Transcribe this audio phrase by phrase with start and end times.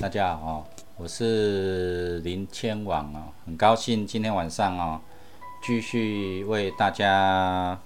[0.00, 0.66] 大家好，
[0.96, 4.98] 我是林千网啊，很高兴今天晚上啊，
[5.62, 7.78] 继续为大家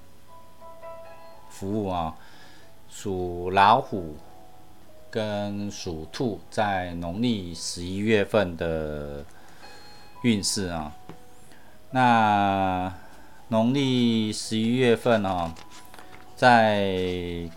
[1.49, 2.15] 服务啊。
[2.89, 4.15] 属老虎
[5.11, 9.25] 跟属兔在农历十一月份的
[10.23, 10.95] 运势啊，
[11.91, 12.95] 那
[13.49, 15.53] 农历十一月份啊，
[16.37, 17.51] 在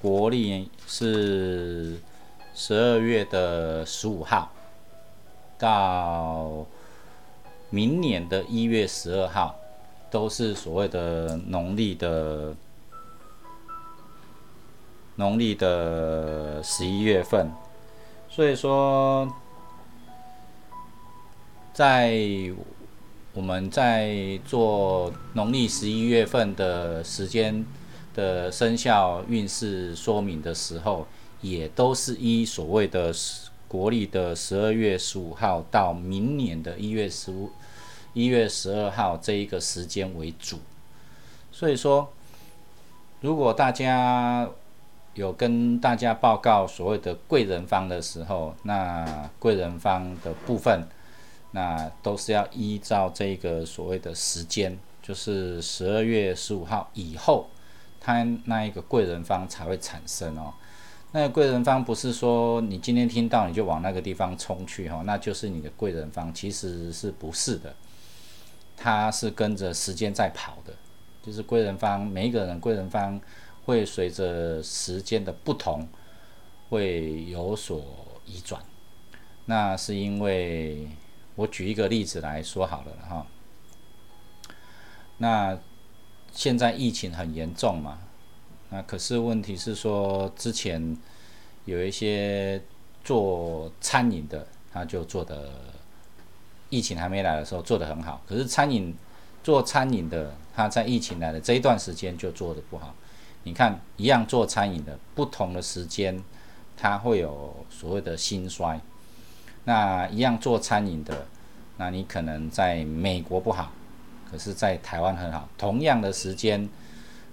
[0.00, 2.00] 国历是。
[2.54, 4.52] 十二月的十五号
[5.58, 6.66] 到
[7.70, 9.56] 明年的一月十二号，
[10.10, 12.54] 都是所谓的农历的
[15.16, 17.50] 农历的十一月份。
[18.28, 19.26] 所以说，
[21.72, 22.20] 在
[23.32, 27.64] 我们在做农历十一月份的时间
[28.14, 31.06] 的生肖运势说明的时候。
[31.42, 33.12] 也都是依所谓的
[33.68, 37.50] 国历的十二月十五号到明年的一月十五、
[38.14, 40.58] 一月十二号这一个时间为主。
[41.50, 42.12] 所以说，
[43.20, 44.48] 如果大家
[45.14, 50.86] 有跟大家报告所谓的贵人方的时候，那贵人方的部分，
[51.50, 57.48] 那都是要依照这个所谓的时间，就是十二月十五号以后，
[58.00, 60.54] 他那一个贵人方才会产生哦。
[61.14, 67.74] 那个贵人方不是说你今天听到你就往那个地方冲去哈，那就是你的贵人方，其实是不是的？
[68.76, 70.74] 它是跟着时间在跑的，
[71.22, 73.20] 就是贵人方每一个人贵人方
[73.66, 75.86] 会随着时间的不同
[76.70, 77.84] 会有所
[78.24, 78.60] 移转。
[79.44, 80.88] 那是因为
[81.34, 83.26] 我举一个例子来说好了哈。
[85.18, 85.58] 那
[86.32, 87.98] 现在疫情很严重嘛？
[88.72, 90.96] 那可是问题是说，之前
[91.66, 92.58] 有一些
[93.04, 95.50] 做餐饮的，他就做的
[96.70, 98.22] 疫情还没来的时候做的很好。
[98.26, 98.96] 可是餐饮
[99.44, 102.94] 做餐饮的，他在疫情来的这一段时间就做的不好。
[103.42, 106.18] 你看，一样做餐饮的，不同的时间，
[106.74, 108.80] 他会有所谓的兴衰。
[109.64, 111.26] 那一样做餐饮的，
[111.76, 113.70] 那你可能在美国不好，
[114.30, 115.46] 可是在台湾很好。
[115.58, 116.66] 同样的时间。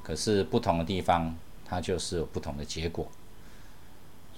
[0.09, 3.08] 可是不同的地方，它就是有不同的结果。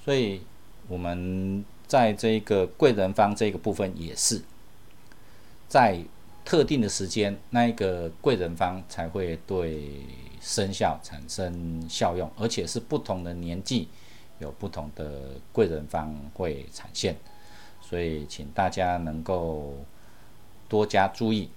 [0.04, 0.42] 所以
[0.90, 4.42] 我们在这个贵人方这个部分也是，
[5.70, 6.04] 在
[6.44, 9.92] 特定的时间，那一个贵人方才会对
[10.42, 13.88] 生肖产生效用，而且是不同的年纪
[14.40, 17.16] 有不同的贵人方会产现。
[17.80, 19.74] 所以请大家能够
[20.68, 21.50] 多加注意，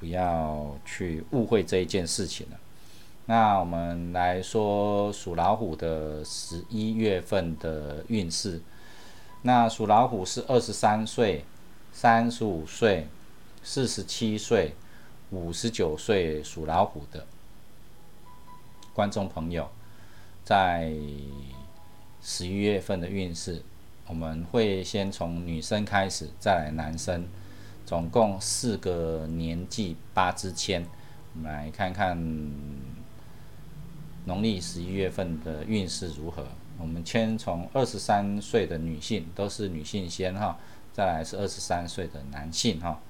[0.00, 2.58] 不要去误会这一件事情了。
[3.28, 8.62] 那我们来说属老虎的十一月份的运势。
[9.42, 11.44] 那属老虎是二十三岁、
[11.92, 13.06] 三十五岁、
[13.62, 14.74] 四十七岁、
[15.30, 17.26] 五十九岁属老虎的
[18.94, 19.68] 观众朋友，
[20.42, 20.90] 在
[22.22, 23.62] 十一月份的运势，
[24.06, 27.28] 我们会先从女生开始，再来男生，
[27.84, 30.86] 总共四个年纪八支签，
[31.34, 32.16] 我们来看看。
[34.28, 36.46] 农历十一月份的运势如何？
[36.78, 40.58] 我们先从二十三岁的女性，都是女性先哈，
[40.92, 43.00] 再来是二十三岁的男性哈。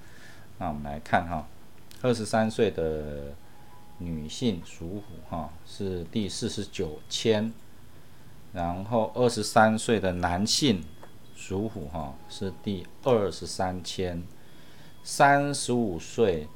[0.58, 1.44] 那我们来看哈，
[2.02, 3.34] 二十三岁的
[3.98, 7.52] 女性属虎哈，是第四十九签，
[8.52, 10.84] 然后二十三岁的男性
[11.34, 14.22] 属虎哈，是第二十三签，
[15.02, 16.46] 三十五岁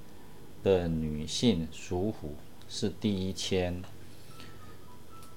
[0.62, 2.36] 的女性属虎
[2.68, 3.82] 是第一签。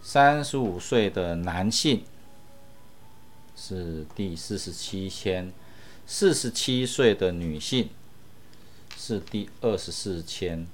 [0.08, 2.04] 三十五岁的男性
[3.56, 5.52] 是第四十七签，
[6.06, 7.90] 四十七岁的女性
[8.96, 10.68] 是第二十四签，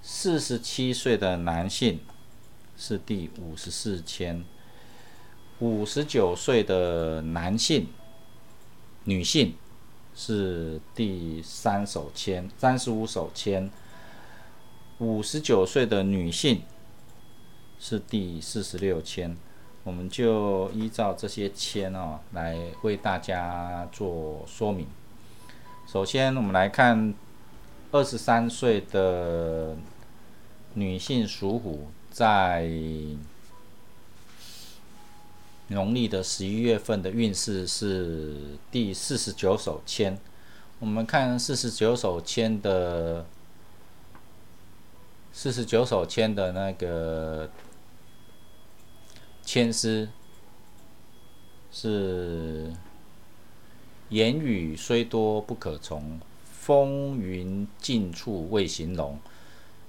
[0.00, 1.98] 四十七岁的男性
[2.78, 4.44] 是第五十四签，
[5.58, 7.88] 五十九岁的男性、
[9.02, 9.56] 女性
[10.14, 13.68] 是第三手签，三十五手签，
[14.98, 16.62] 五十九岁的女性。
[17.86, 19.36] 是第四十六签，
[19.82, 24.86] 我们就依照这些签哦来为大家做说明。
[25.86, 27.12] 首先，我们来看
[27.92, 29.76] 二十三岁的
[30.72, 32.66] 女性属虎，在
[35.66, 40.18] 农历的十一月份的运势是第四十九手签。
[40.78, 43.26] 我们看四十九手签的
[45.34, 47.50] 四十九手签的那个。
[49.44, 50.08] 千丝
[51.70, 52.72] 是
[54.08, 59.18] 言语虽多不可从，风云尽处未形容。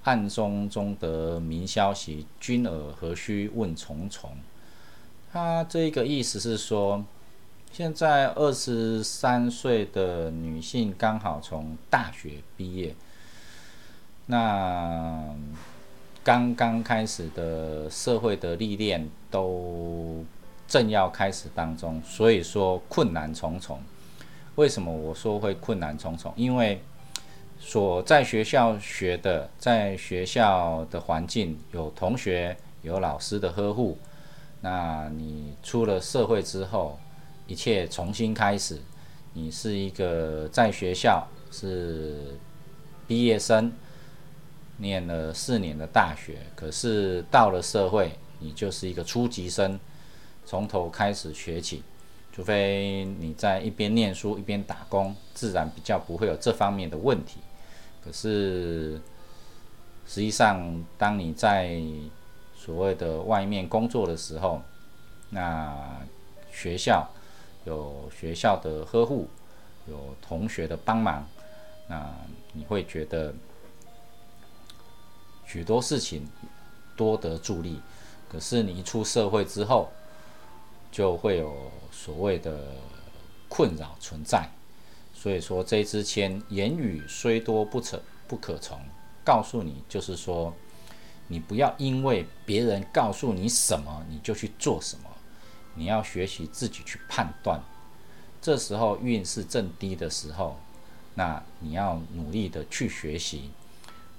[0.03, 4.37] 暗中中得明消息，君尔何须问重重？
[5.31, 7.03] 他这个意思是说，
[7.71, 12.95] 现在二十三岁的女性刚好从大学毕业，
[14.27, 15.33] 那
[16.25, 20.25] 刚刚开始的社会的历练都
[20.67, 23.79] 正要开始当中，所以说困难重重。
[24.55, 26.33] 为什么我说会困难重重？
[26.35, 26.81] 因为
[27.59, 33.95] 所在学校学的，在学校的环境有同学、有老师的呵护。
[34.61, 36.97] 那你出了社会之后，
[37.45, 38.81] 一切重新开始。
[39.33, 42.35] 你是一个在学校是
[43.05, 43.71] 毕业生，
[44.77, 49.79] 念了四年的大学，可是到了社会，你就是一个初级生，
[50.45, 51.83] 从头开始学起。
[52.31, 57.39] 除非你在一边念书一边打工，自然比较不会有这方面的问题。
[58.03, 58.99] 可是，
[60.05, 61.81] 实际上，当你在
[62.53, 64.61] 所谓的外面工作的时候，
[65.29, 65.73] 那
[66.51, 67.09] 学校
[67.63, 69.29] 有学校的呵护，
[69.87, 71.25] 有同学的帮忙，
[71.87, 72.13] 那
[72.51, 73.33] 你会觉得
[75.55, 76.27] 许多事情
[76.97, 77.79] 多得助力。
[78.27, 79.89] 可是你一出社会之后，
[80.91, 82.73] 就会有所谓的
[83.47, 84.49] 困扰存在。
[85.13, 88.77] 所以说，这支签言语虽多不可不可从，
[89.23, 90.53] 告诉你就是说，
[91.29, 95.09] 你不要因为别人告诉你什么，你就去做什么。
[95.73, 97.61] 你要学习自己去判断。
[98.41, 100.57] 这时候运势正低的时候，
[101.13, 103.51] 那你要努力的去学习，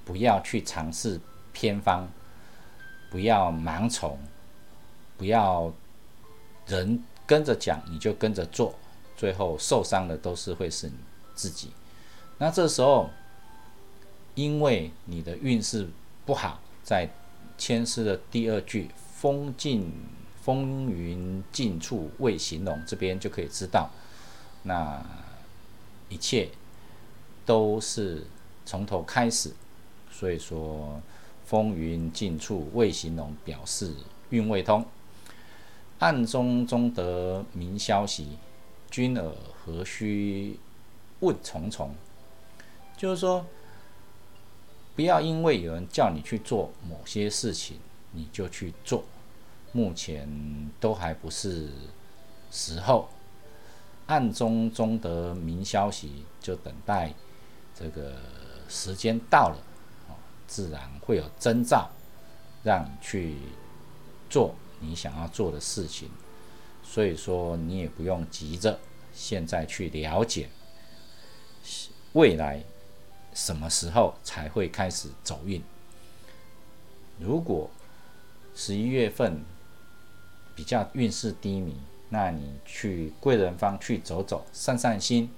[0.07, 1.21] 不要去尝试
[1.53, 2.07] 偏方，
[3.11, 4.19] 不要盲从，
[5.19, 5.71] 不要
[6.67, 8.75] 人跟着讲你就跟着做。
[9.17, 10.95] 最后受伤的都是会是你
[11.35, 11.73] 自己。
[12.39, 13.11] 那这时候，
[14.35, 15.89] 因为你的运势
[16.25, 17.09] 不好，在
[17.59, 19.91] 签诗的第二句“风尽
[20.43, 23.91] 风云尽处未形容”这边就可以知道，
[24.63, 25.03] 那
[26.11, 26.51] 一切
[27.47, 28.25] 都是
[28.67, 29.51] 从头开始。
[30.19, 30.99] 所以说
[31.45, 33.93] “风云尽处未形容”表示
[34.31, 34.83] 运未通，
[35.99, 38.39] 暗中中得明消息。
[38.91, 40.59] 君尔何须
[41.21, 41.95] 问重重？
[42.97, 43.45] 就是说，
[44.95, 47.77] 不要因为有人叫你去做某些事情，
[48.13, 49.05] 你就去做。
[49.73, 50.27] 目前
[50.81, 51.69] 都还不是
[52.51, 53.11] 时候。
[54.07, 57.13] 暗中中得明消息，就等待
[57.75, 58.15] 这个
[58.69, 59.59] 时间到了，
[60.47, 61.91] 自然会有征兆，
[62.63, 63.37] 让你去
[64.29, 66.11] 做你想要做的事情。
[66.83, 68.79] 所以说，你也不用急着
[69.13, 70.49] 现在去了解
[72.13, 72.63] 未来
[73.35, 75.63] 什么时候才会开始走运。
[77.19, 77.71] 如果
[78.55, 79.43] 十一月份
[80.55, 81.77] 比较运势低迷，
[82.09, 85.31] 那你去贵人方去走走、散散心，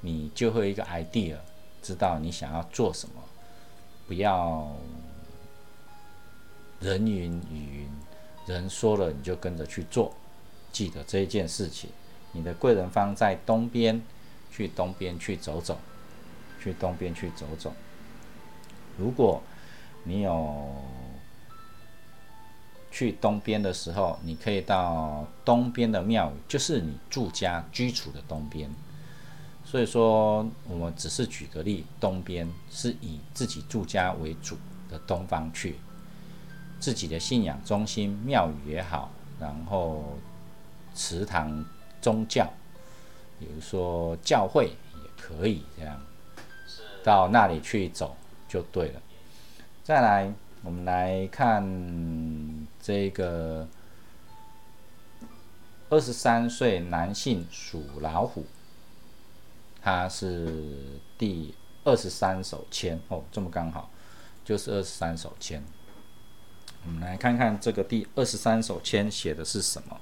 [0.00, 1.36] 你就会一个 idea，
[1.82, 3.15] 知道你想要做什么，
[4.06, 4.70] 不要
[6.80, 7.88] 人云亦云，
[8.46, 10.14] 人说了你就跟着去做。
[10.72, 11.90] 记得这一件事情，
[12.32, 14.02] 你的贵人方在东边，
[14.52, 15.78] 去东边去走走，
[16.62, 17.72] 去东边去走走。
[18.98, 19.42] 如果
[20.04, 20.70] 你有
[22.90, 28.70] 去东边的时候，你可以到东边的庙宇，就是你住家居处的东边。
[29.66, 34.56] 所以说，我们只是举个例，东边是以自己住家为主
[34.88, 35.76] 的东方去，
[36.80, 40.16] 自己的信仰中心庙宇也好，然后。
[40.98, 41.62] 祠堂、
[42.00, 42.50] 宗教，
[43.38, 46.00] 比如说教会也可以这样，
[47.04, 48.16] 到那里去走
[48.48, 49.02] 就对了。
[49.84, 50.32] 再来，
[50.62, 51.62] 我们来看
[52.80, 53.68] 这个
[55.90, 58.46] 二十三岁男性属老虎，
[59.86, 63.88] 他是第二十三手签哦，这么刚好
[64.44, 65.62] 就是二十三手签。
[66.84, 70.00] 我们来看看这个第二十三手签写的是什么。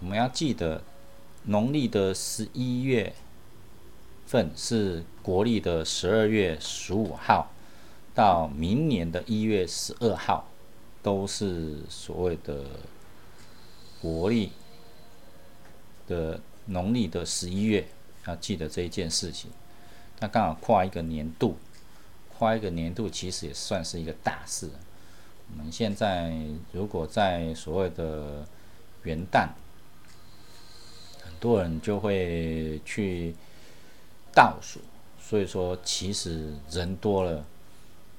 [0.00, 0.82] 我们要记得，
[1.44, 3.14] 农历的十一月
[4.26, 7.52] 份是国历的十二月十五号，
[8.12, 10.48] 到明年的一月十二号，
[11.00, 12.64] 都是所谓的
[14.04, 14.52] 国历
[16.06, 17.86] 的农历的十一月。
[18.26, 19.50] 要记得这一件事情，
[20.18, 21.58] 那刚好跨一个年度，
[22.38, 24.70] 跨一个年度其实也算是一个大事。
[25.50, 26.34] 我们现在
[26.72, 28.46] 如果在所谓的
[29.02, 29.48] 元旦，
[31.22, 33.34] 很多人就会去
[34.34, 34.80] 倒数，
[35.20, 37.44] 所以说其实人多了，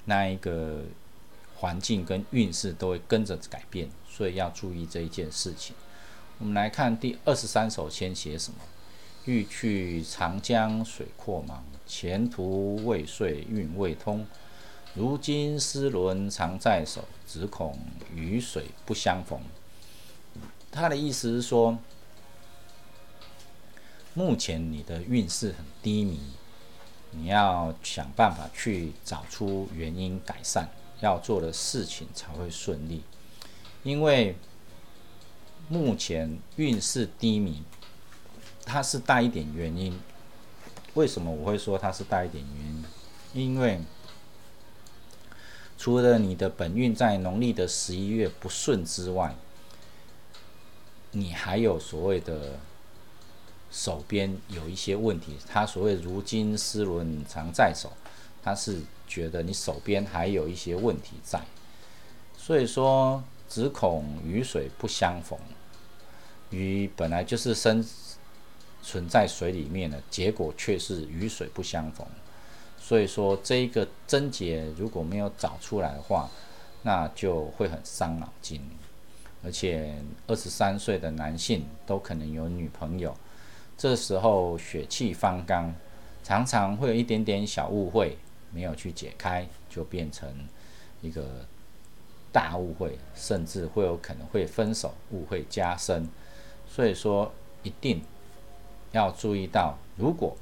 [0.04, 0.82] 那一个
[1.56, 5.76] 环境跟运势都会跟着改变，所以要注意这一件事情。
[6.38, 8.58] 我们来看第二十三首先写什么：
[9.26, 14.26] 欲去长江水阔茫，前途未遂运未通。
[14.94, 17.78] 如今丝纶常在手，只恐
[18.14, 19.38] 雨水不相逢。
[20.72, 21.78] 他的意思是说，
[24.14, 26.18] 目前你的运势很低迷，
[27.10, 30.70] 你要想办法去找出原因，改善
[31.00, 33.02] 要做的事情才会顺利。
[33.86, 34.34] 因为
[35.68, 37.62] 目前运势低迷，
[38.64, 39.96] 它是带一点原因。
[40.94, 43.52] 为什么我会说它是带一点原因？
[43.52, 43.80] 因为
[45.78, 49.36] 除了你的本运在农历的十一月不顺之外，
[51.12, 52.58] 你还有所谓的
[53.70, 55.36] 手边有一些问题。
[55.46, 57.92] 他所谓如今丝纶常在手，
[58.42, 61.40] 他是觉得你手边还有一些问题在，
[62.36, 65.38] 所以说只恐雨水不相逢。
[66.50, 67.84] 鱼本来就是生
[68.82, 72.06] 存在水里面的，结果却是雨水不相逢。
[72.78, 76.28] 所以说，这一个症结如果没有找出来的话，
[76.82, 78.60] 那就会很伤脑筋。
[79.42, 79.94] 而且
[80.26, 83.16] 二十三岁的男性都可能有女朋友，
[83.76, 85.74] 这时候血气方刚，
[86.22, 88.16] 常常会有一点点小误会
[88.52, 90.28] 没有去解开，就变成
[91.00, 91.46] 一个
[92.36, 96.06] 大误会，甚至会有可能会分手，误会加深。
[96.68, 98.02] 所以说，一定
[98.92, 100.36] 要注意到，如果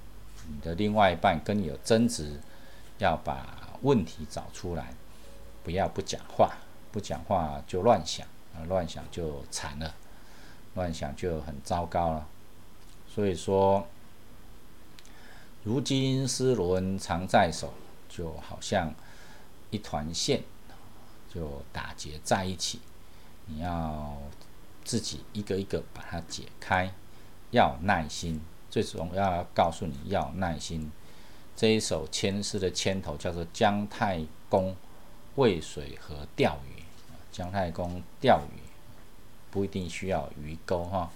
[0.49, 2.41] 你的另外一半跟你有争执，
[2.99, 4.93] 要把问题找出来，
[5.63, 6.57] 不要不讲话，
[6.91, 8.27] 不讲话就乱想，
[8.67, 9.95] 乱想就惨了，
[10.75, 12.27] 乱想就很糟糕了。
[13.07, 13.87] 所以说，
[15.63, 17.73] 如今丝纶常在手，
[18.09, 18.93] 就好像
[19.71, 20.43] 一团线，
[21.35, 22.81] 就打结在一起，
[23.47, 24.17] 你要
[24.85, 26.93] 自己一个一个把它解开，
[27.51, 28.41] 要耐心。
[28.71, 30.91] 最重要要告诉你要耐心。
[31.57, 34.75] 这一首牵诗的牵头叫做姜太公
[35.37, 36.83] 渭水河钓鱼。
[37.31, 38.59] 姜太公钓鱼
[39.51, 41.11] 不一定需要鱼钩哈，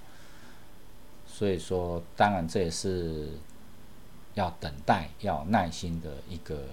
[1.27, 3.31] 所以说当然这也是
[4.35, 6.69] 要等待、要耐心的一个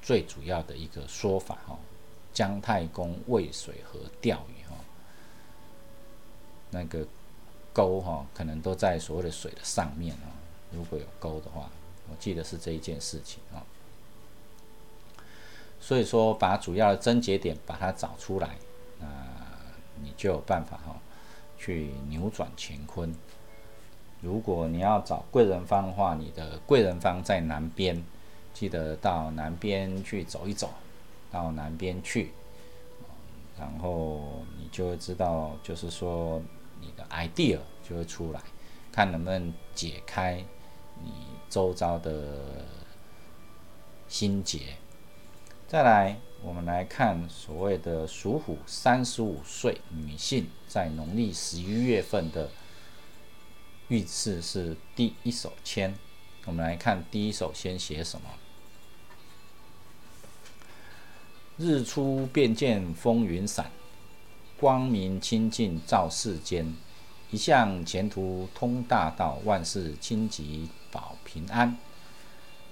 [0.00, 1.78] 最主要的一个说法哈。
[2.32, 4.76] 姜太公渭水河钓鱼哈，
[6.70, 7.06] 那个。
[7.74, 10.28] 钩哈，可能都在所谓的水的上面啊。
[10.72, 11.70] 如果有钩的话，
[12.10, 13.64] 我记得是这一件事情啊。
[15.80, 18.58] 所以说，把主要的症结点把它找出来，
[19.00, 19.06] 那
[20.02, 21.00] 你就有办法哈，
[21.56, 23.14] 去扭转乾坤。
[24.20, 28.04] 如果你要找贵人方的话，你的贵人方在南边，
[28.52, 30.68] 记得到南边去走一走，
[31.32, 32.32] 到南边去，
[33.58, 36.40] 然后你就会知道，就是说。
[36.84, 38.40] 你的 idea 就会出来，
[38.90, 40.44] 看能不能解开
[41.00, 41.12] 你
[41.48, 42.64] 周遭的
[44.08, 44.74] 心结。
[45.68, 52.50] 再来，我们来看所谓的属虎三十五岁女性在农历十一月份的
[53.86, 55.96] 运势是第一手签。
[56.46, 58.28] 我们来看第一手先写什么？
[61.58, 63.70] 日出便见风云散。
[64.58, 66.74] 光明清净照世间，
[67.30, 71.76] 一向前途通大道，万事清吉保平安。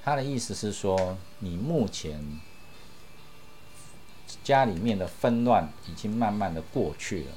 [0.02, 2.40] 他的意思是说，你目前
[4.44, 7.32] 家里面的纷乱已经慢慢的过去了，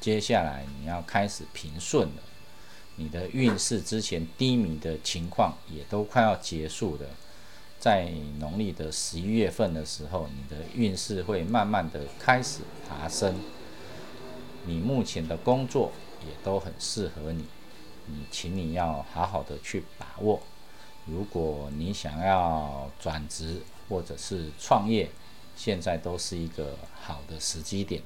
[0.00, 2.22] 接下来你要开始平顺了。
[2.96, 7.06] 你的运势之前低迷的情况也都快要结束了，
[7.82, 8.08] 在
[8.38, 13.34] 农历的十一月份的时候，你的运势会慢慢的开始爬升。
[14.66, 15.90] 你目前的工作
[16.24, 17.44] 也都很适合你，
[18.06, 20.40] 你请你要好好的去把握。
[21.06, 25.10] 如果你想要转职或者是创业，
[25.56, 28.00] 现在都是一个好的时机点。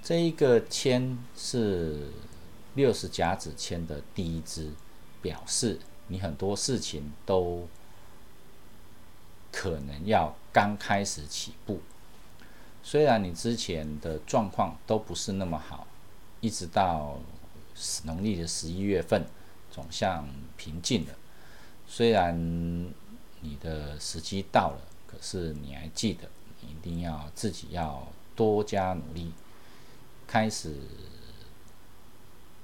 [0.00, 2.12] 这一个签是
[2.76, 4.70] 六十甲子签的第一支，
[5.20, 7.66] 表示你很多事情都
[9.56, 11.80] 可能要刚开始起步。
[12.82, 15.86] 虽然你之前的状况都不是那么好，
[16.42, 17.18] 一直到
[18.04, 19.24] 农历的十一月份
[19.70, 21.14] 总像平静了。
[21.88, 22.36] 虽然
[23.40, 26.28] 你的时机到了，可是你还记得
[26.60, 29.32] 你一定要自己要多加努力，
[30.26, 30.74] 开始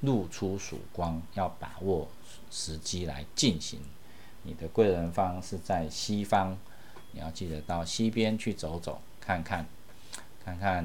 [0.03, 2.07] 露出曙光，要把握
[2.51, 3.81] 时机来进行。
[4.43, 6.59] 你的贵人方是在西方，
[7.13, 9.65] 你要记得到西边去走走，看看，
[10.45, 10.85] 看看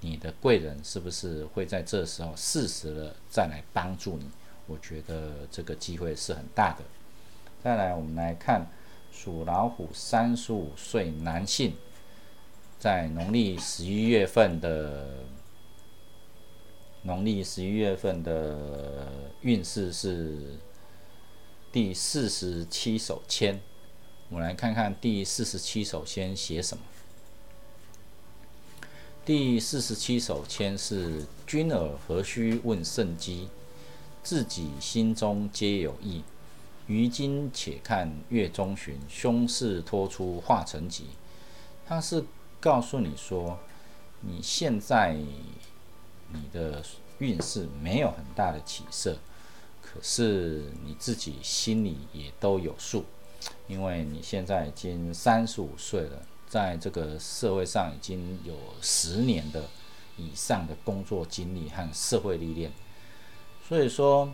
[0.00, 4.30] 你的贵人是不是会在这时候适时的再来帮助你。
[4.66, 6.84] 我觉得这个机会是很大的。
[7.62, 8.66] 再来，我们来看
[9.10, 11.74] 属老虎三十五岁男性，
[12.78, 15.24] 在农历十一月份的
[17.02, 19.08] 农历十一月份的
[19.40, 20.58] 运势是。
[21.72, 23.58] 第四十七手签，
[24.32, 26.82] 我们来看看第四十七首先写什么。
[29.26, 33.50] 第四十七首签是：君尔何须问圣机？
[34.22, 36.24] 自己心中皆有意。
[36.86, 41.08] 于今且看月中旬，凶事托出化成吉。
[41.86, 42.24] 他是
[42.58, 43.58] 告诉你说，
[44.22, 46.82] 你现在你的
[47.18, 49.18] 运势没有很大的起色。
[49.82, 53.04] 可是你自己心里也都有数，
[53.66, 59.64] 因为你现在已经三十五岁了，在这个社会上已经有十年的
[60.16, 62.70] 以上的工作经历和社会历练，
[63.68, 64.32] 所以说，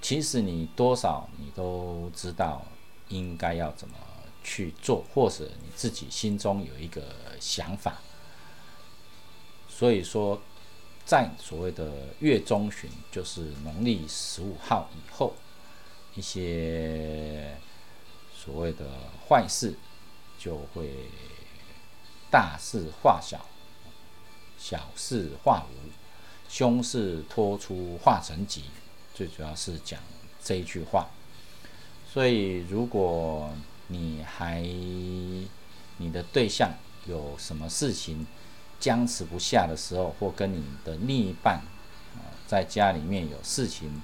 [0.00, 2.64] 其实你多少你都知道
[3.08, 3.94] 应该要怎么
[4.44, 7.02] 去做，或者你自己心中有一个
[7.40, 7.98] 想法，
[9.68, 10.40] 所以说。
[11.08, 15.32] 在所谓的月中旬，就是农历十五号以后，
[16.14, 17.56] 一些
[18.48, 18.86] 所谓的
[19.28, 19.74] 坏事
[20.38, 20.88] 就会
[22.30, 23.44] 大事化小，
[24.58, 25.90] 小事化无，
[26.48, 28.64] 凶事拖出化成吉。
[29.12, 30.00] 最主要是讲
[30.42, 31.08] 这一句话。
[32.10, 33.50] 所以，如果
[33.88, 36.72] 你还你的对象
[37.04, 38.26] 有什么事情，
[38.80, 41.56] 僵持不下的时候，或跟你的另一半
[42.16, 44.02] 啊，在家里面有事情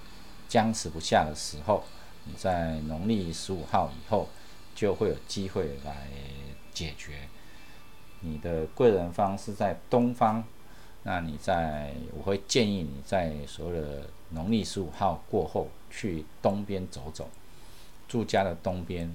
[0.50, 1.84] 僵持不下的时候，
[2.24, 4.28] 你在农历十五号以后
[4.74, 6.08] 就会有机会来
[6.72, 7.28] 解决。
[8.20, 10.42] 你的贵人方是在东方，
[11.02, 17.28] 那你在我会建议你在所有的农历十五号过后去东边走走，
[18.08, 19.14] 住家的东边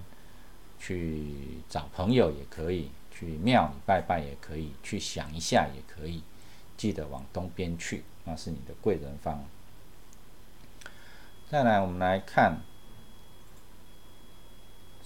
[0.80, 1.34] 去
[1.68, 2.90] 找朋友也可以。
[3.12, 6.24] 去庙里拜拜也可以，去想一下也可以，
[6.78, 9.44] 记得往东边去，那是你的贵人方。
[11.50, 12.62] 再来，我们来看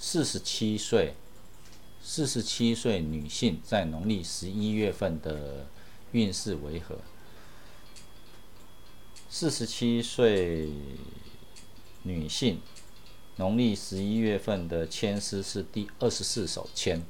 [0.06, 1.14] 四十七岁，
[2.04, 5.66] 四十七岁女性在农历十一月份的
[6.12, 6.98] 运势为何？
[9.30, 10.70] 四十七岁
[12.04, 12.60] 女性
[13.38, 17.02] 农历十一月份的签诗是第二十四首签。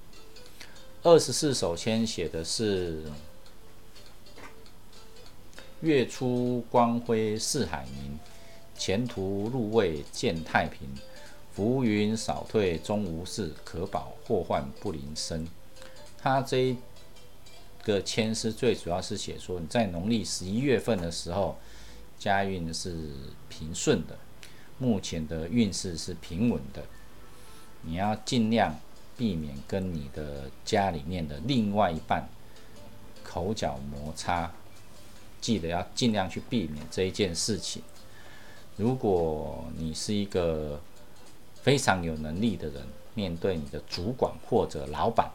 [1.01, 3.01] 二十四首签写的是：
[5.81, 8.19] 月出光辉四海明，
[8.77, 10.87] 前途入位见太平。
[11.53, 15.47] 浮云少退终无事，可保祸患不临身。
[16.17, 16.77] 他这一
[17.83, 21.57] 个签诗最主要是写说，你在农历十一月份的时候，
[22.17, 22.95] 家运是
[23.49, 24.17] 平顺的，
[24.77, 26.83] 目前的运势是平稳的，
[27.81, 28.79] 你要尽量。
[29.15, 32.27] 避免跟你的家里面的另外一半
[33.23, 34.51] 口角摩擦，
[35.39, 37.83] 记得要尽量去避免这一件事情。
[38.75, 40.81] 如果你是一个
[41.63, 45.31] 非常有能力的人，面对你的主管或者老板，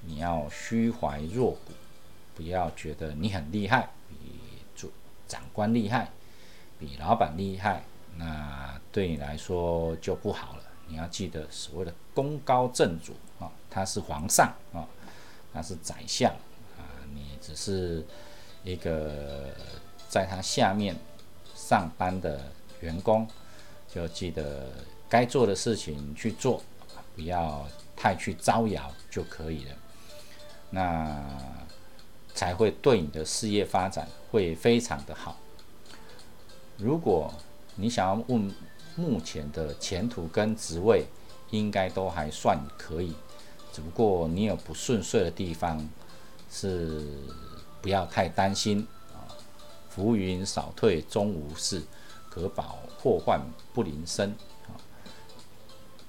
[0.00, 1.72] 你要虚怀若谷，
[2.34, 4.16] 不要觉得你很厉害，比
[4.74, 4.90] 主
[5.28, 6.10] 长官厉害，
[6.78, 7.84] 比老板厉害，
[8.16, 10.62] 那对你来说就不好了。
[10.88, 14.88] 你要记得，所谓的功高震主啊，他是皇上啊，
[15.52, 16.30] 他是宰相
[16.78, 16.80] 啊，
[17.12, 18.02] 你只是
[18.64, 19.52] 一个
[20.08, 20.96] 在他下面
[21.54, 23.28] 上班的员工，
[23.92, 24.68] 就记得
[25.08, 26.62] 该做的事情去做，
[27.14, 27.66] 不要
[27.96, 29.70] 太去招摇就可以了，
[30.70, 31.22] 那
[32.34, 35.38] 才会对你的事业发展会非常的好。
[36.76, 37.32] 如果
[37.76, 38.54] 你想要问，
[38.96, 41.04] 目前的前途跟职位
[41.50, 43.14] 应该都还算可以，
[43.72, 45.88] 只不过你有不顺遂的地方，
[46.50, 47.06] 是
[47.80, 49.28] 不要太担心啊。
[49.88, 51.82] 浮云少退终无事，
[52.28, 53.40] 可保祸患
[53.72, 54.34] 不临身。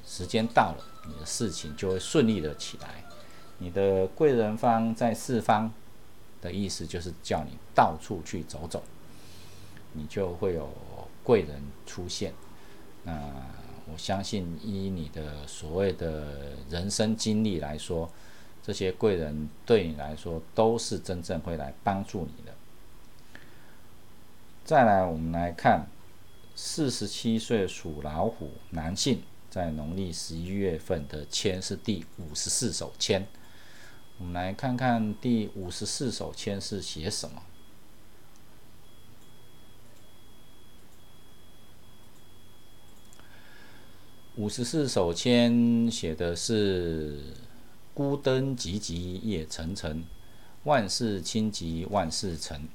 [0.07, 3.03] 时间到了，你的事情就会顺利的起来。
[3.59, 5.71] 你的贵人方在四方
[6.41, 8.81] 的意思就是叫你到处去走走，
[9.93, 10.69] 你就会有
[11.23, 12.33] 贵人出现。
[13.03, 13.13] 那
[13.91, 18.09] 我相信，依你的所谓的人生经历来说，
[18.63, 22.53] 这些贵人对你来说都是真正会来帮助你的。
[24.63, 25.87] 再来，我们来看
[26.55, 33.27] 四十七岁属老虎男性，在农历十一月份的签是第五十四手签。
[34.17, 37.43] 我们来看看第五十四手签是写什么。
[44.35, 47.19] 五十四手签写的是
[47.93, 50.03] “孤灯寂寂夜沉沉，
[50.63, 52.67] 万事清吉万事成。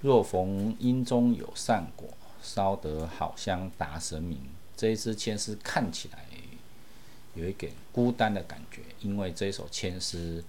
[0.00, 2.08] 若逢阴中有善果，
[2.42, 4.38] 烧得好香达神明。”
[4.82, 6.26] 这一支签诗看起来
[7.36, 10.42] 有一点孤单的感觉，因为这一首签诗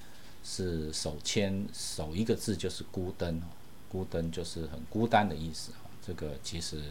[0.43, 3.39] 是手签，首一个字就是“孤灯
[3.87, 5.71] ”，“孤灯”就是很孤单的意思。
[6.03, 6.81] 这个其实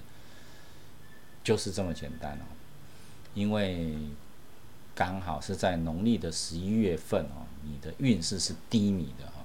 [1.43, 2.45] 就是这么简单哦。
[3.35, 3.97] 因为
[4.95, 9.45] 刚好是在农历的十一月份哦，你的运势是低迷的哈，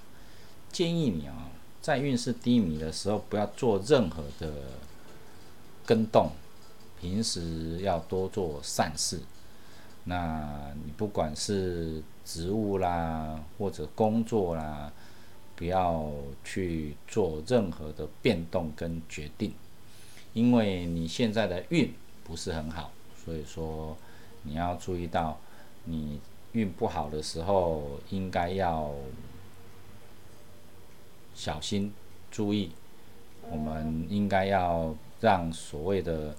[0.71, 1.49] 建议你啊，
[1.81, 4.53] 在运势低迷的时候，不要做任何的
[5.83, 6.33] 跟动，
[6.99, 9.19] 平时要多做善事。
[10.05, 14.91] 那你不管是职务啦，或者工作啦，
[15.55, 16.09] 不要
[16.43, 19.53] 去做任何的变动跟决定，
[20.33, 22.91] 因为你现在的运不是很好。
[23.25, 23.97] 所以说，
[24.43, 25.37] 你要注意到，
[25.83, 26.21] 你
[26.53, 28.93] 运不好的时候，应该要
[31.35, 31.91] 小心
[32.31, 32.71] 注意。
[33.49, 36.35] 我们应该要让所谓的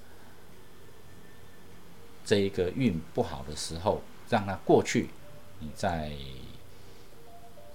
[2.29, 5.09] 这一个运不好的时候，让它过去，
[5.61, 6.12] 你再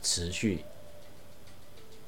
[0.03, 0.63] 持续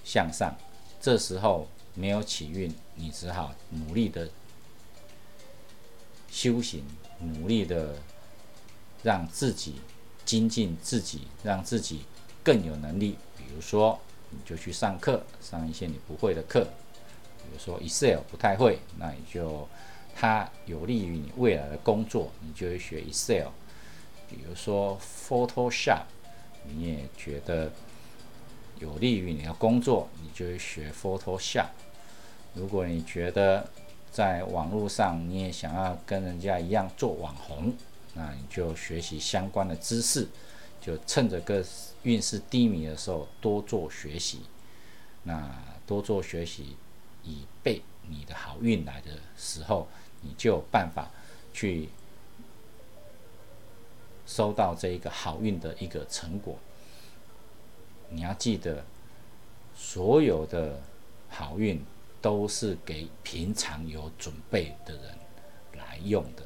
[0.04, 0.56] 向上。
[1.02, 4.30] 这时候没有起运，你只好努力的。
[6.30, 6.86] 修行，
[7.20, 7.96] 努力的
[9.02, 9.82] 让自己
[10.24, 12.02] 精进自己，让自己
[12.44, 13.18] 更有能力。
[13.36, 16.68] 比如说，你就去上课，上一些你不会的课。
[17.38, 19.68] 比如说 Excel 不太会，那你就
[20.16, 23.50] 它有利于你未来的工作，你就会学 Excel。
[24.30, 26.04] 比如说 Photoshop，
[26.64, 27.72] 你也觉得
[28.80, 31.68] 有利于你的工作，你就会学 Photoshop。
[32.54, 33.70] 如果你觉得
[34.10, 37.74] 在网络上，你也想要跟人家一样做网红，
[38.14, 40.28] 那你就学习相关的知识，
[40.82, 41.64] 就趁着个
[42.04, 44.44] 运势低迷的时候多做学习。
[45.24, 45.54] 那
[45.86, 46.78] 多做学习，
[47.24, 49.88] 以备你的好运来的时候，
[50.26, 51.08] 你就有办法
[51.54, 51.88] 去
[54.26, 56.58] 收到这一个好运的一个成果。
[58.10, 58.84] 你要记得，
[59.74, 60.82] 所有的
[61.30, 61.82] 好运。
[62.22, 65.04] 都是给平常有准备的人
[65.74, 66.42] 来用的。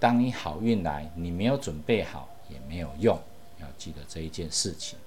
[0.00, 3.16] 当你好运来，你没有准备好也没有用，
[3.60, 4.98] 要记得这一件事情。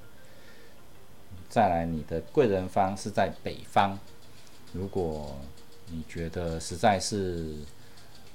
[1.50, 3.98] 再来，你的贵人方是在北方，
[4.72, 5.36] 如果
[5.88, 7.56] 你觉得实在是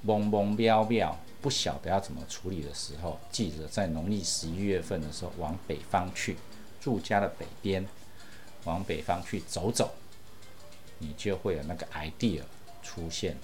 [0.07, 6.37] 懵懵标标，不晓得要怎么处理的时候，记得在农历十一月份的时候往北方去，
[6.81, 7.87] 住家的北边，
[8.65, 9.93] 往北方去走走。
[11.01, 12.43] 你就会有那个 idea
[12.83, 13.37] 出现。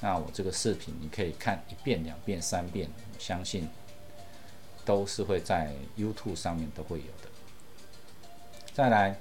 [0.00, 3.68] 那我这个视频你可以看一遍、两遍、三遍，相信
[4.84, 7.28] 都是会在 YouTube 上面都会有的。
[8.72, 9.18] 再来，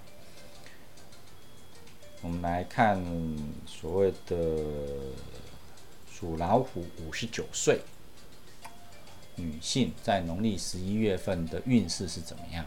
[2.23, 3.03] 我们来看
[3.67, 4.63] 所谓的
[6.09, 7.81] 属老虎五十九岁
[9.35, 12.65] 女性在农历十一月份的运势是怎么样？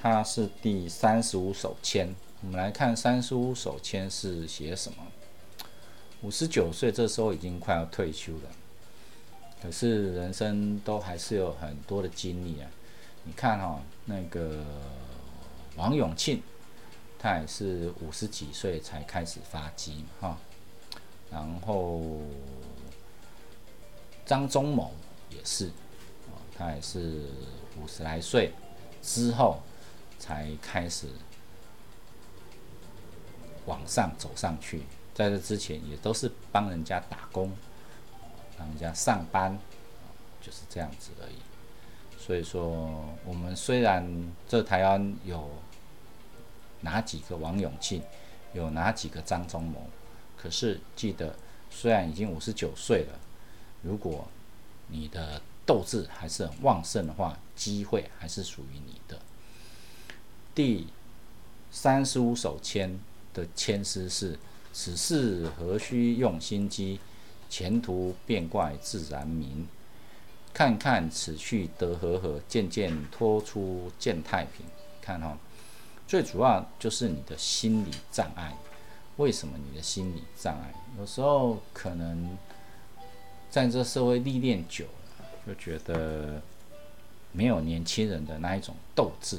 [0.00, 2.14] 她是第三十五手签。
[2.40, 4.98] 我们来看三十五手签是写什么？
[6.22, 8.50] 五十九岁这时候已经快要退休了，
[9.62, 12.70] 可是人生都还是有很多的经历啊。
[13.24, 14.64] 你看哈，那个
[15.76, 16.42] 王永庆，
[17.18, 20.38] 他也是五十几岁才开始发迹哈。
[21.30, 22.20] 然后
[24.24, 24.92] 张忠谋
[25.30, 25.70] 也是，
[26.56, 27.24] 他也是
[27.80, 28.52] 五十来岁
[29.02, 29.60] 之后
[30.18, 31.08] 才开始。
[33.66, 37.52] 往上走上去，在这之前也都是帮人家打工，
[38.56, 39.58] 帮人家上班，
[40.40, 41.34] 就是这样子而已。
[42.18, 45.50] 所以说，我们虽然这台湾有
[46.80, 48.02] 哪几个王永庆，
[48.52, 49.88] 有哪几个张忠谋，
[50.36, 51.36] 可是记得，
[51.70, 53.18] 虽然已经五十九岁了，
[53.82, 54.26] 如果
[54.88, 59.20] 你的斗志还是很旺盛的话，机会还是属于你的。
[60.54, 60.86] 第
[61.70, 62.98] 三十五手签。
[63.34, 64.36] 的签诗是：
[64.72, 66.98] 此事何须用心机，
[67.48, 69.68] 前途变怪自然明。
[70.52, 74.66] 看看此去得和合，渐渐脱出见太平。
[75.00, 75.38] 看哈，
[76.08, 78.56] 最主要就是你的心理障碍。
[79.18, 80.72] 为什么你的心理障碍？
[80.98, 82.38] 有时候可能
[83.50, 86.40] 在这社会历练久了，就觉得
[87.30, 89.38] 没有年轻人的那一种斗志，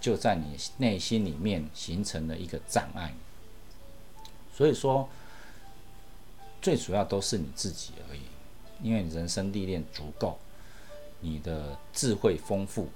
[0.00, 3.12] 就在你内心里面形成了一个障碍。
[4.54, 5.08] 所以说，
[6.62, 8.20] 最主要都是你自己而已，
[8.82, 10.38] 因为你人生历练足够，
[11.20, 12.88] 你的智慧丰富，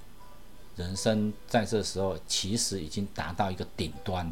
[0.75, 4.31] 人生在这时候其实已经达到一个顶端。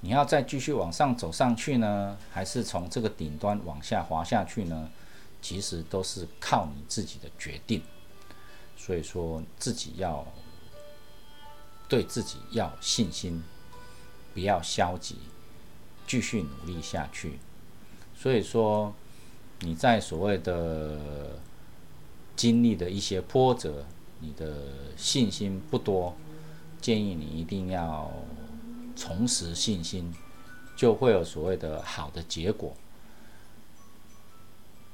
[0.00, 4.90] 你要再继续往上走上去呢，还是从这个顶端往下滑下去呢？
[5.42, 7.82] 其实都是靠你自己的决定。
[8.76, 10.26] 所以说，自己要
[11.88, 13.42] 对自己要信心，
[14.34, 15.16] 不要消极。
[16.06, 17.38] 继续努力下去，
[18.16, 18.92] 所以说
[19.60, 21.38] 你在所谓的
[22.34, 23.86] 经历的一些波折，
[24.20, 24.54] 你的
[24.96, 26.14] 信心不多，
[26.80, 28.12] 建议你一定要
[28.94, 30.14] 重拾信心，
[30.76, 32.74] 就会有所谓的好的结果。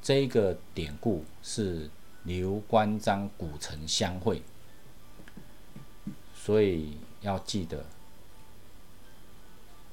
[0.00, 1.90] 这个典故是
[2.24, 4.42] 刘关张古城相会，
[6.34, 7.84] 所以要记得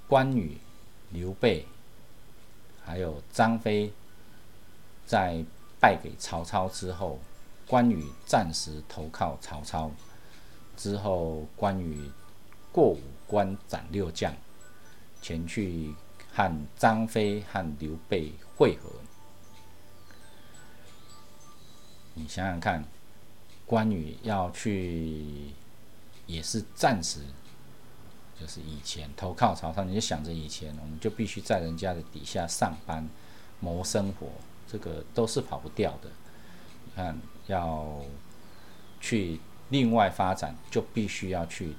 [0.08, 0.58] 关羽。
[1.10, 1.68] 刘备，
[2.84, 3.94] 还有张飞，
[5.06, 5.46] 在
[5.80, 7.20] 败给曹操之后，
[7.74, 9.90] 关羽暂时投靠曹操。
[10.78, 12.08] 之后，关羽
[12.72, 14.32] 过五关斩六将，
[15.24, 15.92] 前去
[16.32, 18.92] 和张飞和刘备会合。
[22.14, 22.86] 你想想看，
[23.66, 25.26] 关羽要去，
[26.28, 27.22] 也是暂时。
[28.40, 33.04] 就是以前投靠曹操，你就想着以前我们就必须在人家的底下上班
[33.60, 34.28] 谋生活，
[34.68, 36.10] 这个都是跑不掉的。
[36.86, 38.02] 你看，要
[39.00, 41.76] 去另外发展，就必须要去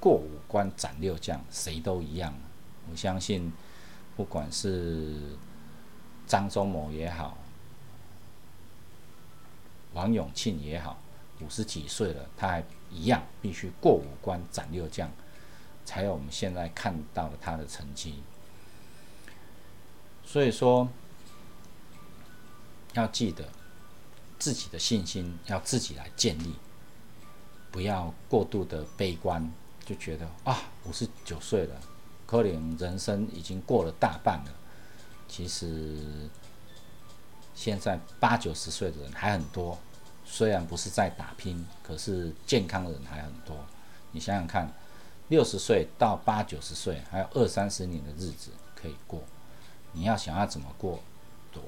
[0.00, 2.34] 过五关斩六将，谁都一样。
[2.90, 3.52] 我相信，
[4.16, 5.36] 不管是
[6.26, 7.36] 张忠谋也好，
[9.92, 10.98] 王永庆也好，
[11.40, 15.10] 五十几岁了，他还一样必须过五关斩六将。
[15.84, 18.22] 才有我们现在看到的他的成绩。
[20.22, 20.86] 所以说，
[22.92, 23.48] 要记得
[24.38, 26.54] 自己的信心要自己来建立，
[27.70, 29.50] 不要过度的悲观，
[29.84, 31.80] 就觉得啊，五十九岁了，
[32.26, 34.54] 可能人生已经过了大半了。
[35.28, 36.28] 其实
[37.54, 39.78] 现在八九十岁的人还很多，
[40.24, 43.56] 虽然不是在打拼，可是健康的人还很多。
[44.12, 44.72] 你想想看。
[45.28, 49.22] 六十岁到八九十岁，还有二三十年的日子可以过。
[49.92, 51.00] 你要想要怎么过，
[51.52, 51.60] 都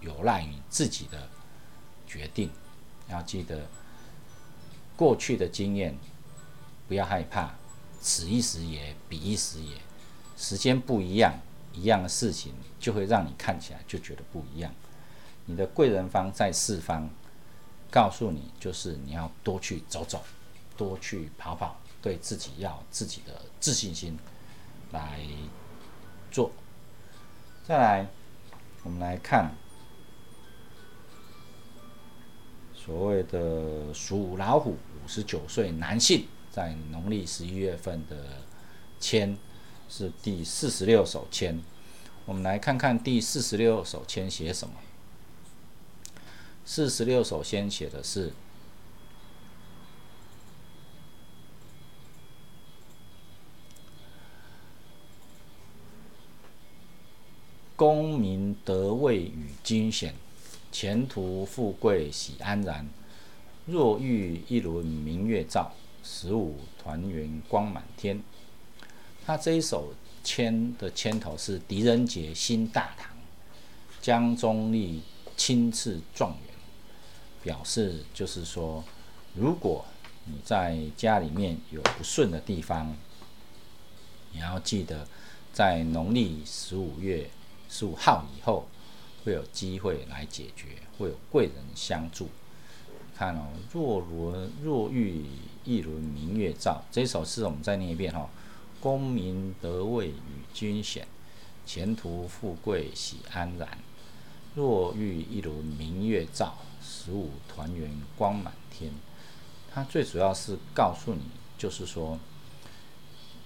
[0.00, 1.28] 有赖于自己的
[2.16, 2.50] 决定。
[3.08, 3.66] 要记得
[4.96, 5.96] 过去的经验，
[6.88, 7.54] 不要害怕。
[8.00, 9.76] 此一时也，彼一时也。
[10.36, 11.34] 时间不一样，
[11.72, 14.72] 一样的事情就会让你看起来就觉得不一样。
[15.44, 17.10] 你的贵人方在四方，
[17.90, 20.22] 告诉你就是你要多去走走，
[20.76, 21.80] 多去跑跑。
[22.02, 24.16] 对自己要自己的自信心
[24.92, 25.18] 来
[26.30, 26.52] 做。
[27.66, 28.06] 再来，
[28.84, 29.52] 我们来看
[32.86, 38.16] 所谓的属老虎五十九岁男性，在农历十一月份的
[39.00, 39.36] 签
[39.88, 41.60] 是第四十六首签。
[42.26, 44.74] 我们来看看第四十六首签写什么。
[46.64, 48.32] 四十六首先写的是。
[57.74, 60.14] 功名得位与惊险，
[60.78, 62.86] 前途富贵喜安然。
[63.64, 65.72] 若遇一轮明月照，
[66.04, 68.22] 十五团圆光满天。
[69.24, 73.16] 他这一首签的签头是狄仁杰新大唐，
[74.02, 75.00] 江中立
[75.34, 76.54] 亲赐状元，
[77.42, 78.84] 表示就是说，
[79.34, 79.82] 如果
[80.26, 82.94] 你在家里面有不顺的地方，
[84.30, 85.08] 你要记得
[85.54, 87.30] 在农历十五月。
[87.68, 88.64] 十五号以后
[89.26, 92.28] 会有机会来解决，会有贵人相助。
[93.18, 95.24] 看哦，若轮若遇
[95.64, 98.30] 一轮明月照，这首诗我们再念一遍哈。
[98.80, 100.14] 功名得位与
[100.54, 101.08] 君显，
[101.66, 103.66] 前途富贵喜安然。
[104.54, 108.92] 若遇一轮明月照，十五团圆光满天。
[109.74, 111.22] 它最主要是告诉你，
[111.58, 112.16] 就是说。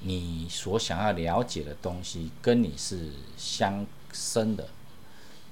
[0.02, 4.66] 你所想要了解的东西跟你是相生的，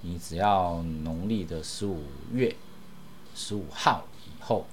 [0.02, 2.54] 你只要农历的十五月
[3.34, 4.66] 十五号以后，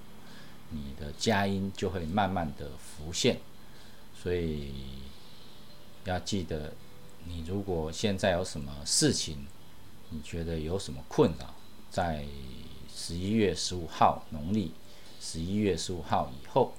[0.70, 3.40] 你的佳音就会慢慢的浮现。
[4.22, 4.72] 所以
[6.04, 6.74] 要记得，
[7.26, 9.46] 你如果现在有什么事情，
[10.10, 11.54] 你觉得有什么困扰，
[11.90, 12.26] 在
[12.94, 14.72] 十一月十五号农历
[15.20, 16.74] 十一月十五号以后，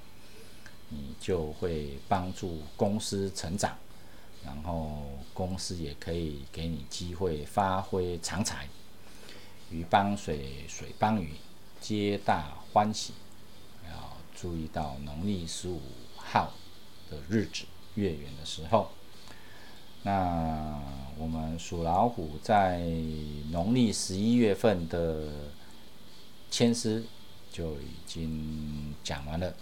[0.89, 3.77] 你就会帮助公司成长。
[4.47, 5.03] 然后
[5.35, 8.69] 公司也可以给你机会发挥长才，
[9.71, 11.33] 鱼帮水，水帮鱼，
[11.81, 13.13] 皆大欢喜。
[13.91, 15.81] 要注意到农历十五
[16.17, 16.53] 号
[17.11, 17.65] 的日子，
[17.97, 18.89] 月圆的时候。
[20.05, 20.81] 那
[21.19, 22.79] 我们属老虎在
[23.51, 25.51] 农历十一月份的
[26.49, 27.05] 签诗
[27.51, 29.53] 就已经讲完了。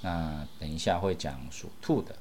[0.00, 2.16] 那等一下会讲属兔的。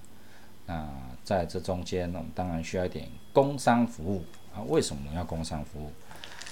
[0.68, 0.88] 那
[1.24, 4.62] 在这中间，我们当然需要一点工商服务啊。
[4.68, 5.92] 为什么要工商服务？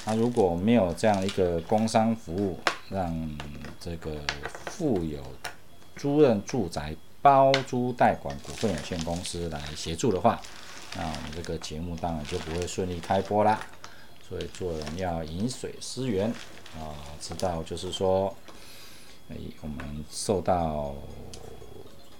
[0.05, 3.37] 那如果没有这样一个工商服务，让
[3.79, 4.11] 这个
[4.67, 5.19] 富有
[5.95, 10.39] 租赁住宅包租代管股份有限公司来协助的话，
[10.95, 13.59] 那我们这个节目当然就不会顺利开播啦。
[14.29, 16.29] 所以做人要饮水思源
[16.75, 18.35] 啊，知道就是说，
[19.29, 20.93] 哎，我们受到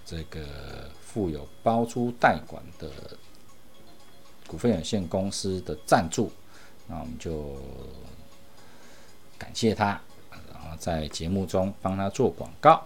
[0.04, 0.90] 这个。
[1.14, 2.90] 富有包租代管的
[4.48, 6.28] 股份有限公司的赞助，
[6.88, 7.54] 那我们就
[9.38, 10.00] 感谢他，
[10.52, 12.84] 然后在节目中帮他做广告。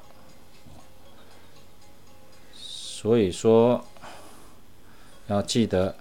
[2.53, 3.83] 所以说，
[5.29, 5.95] 要记得，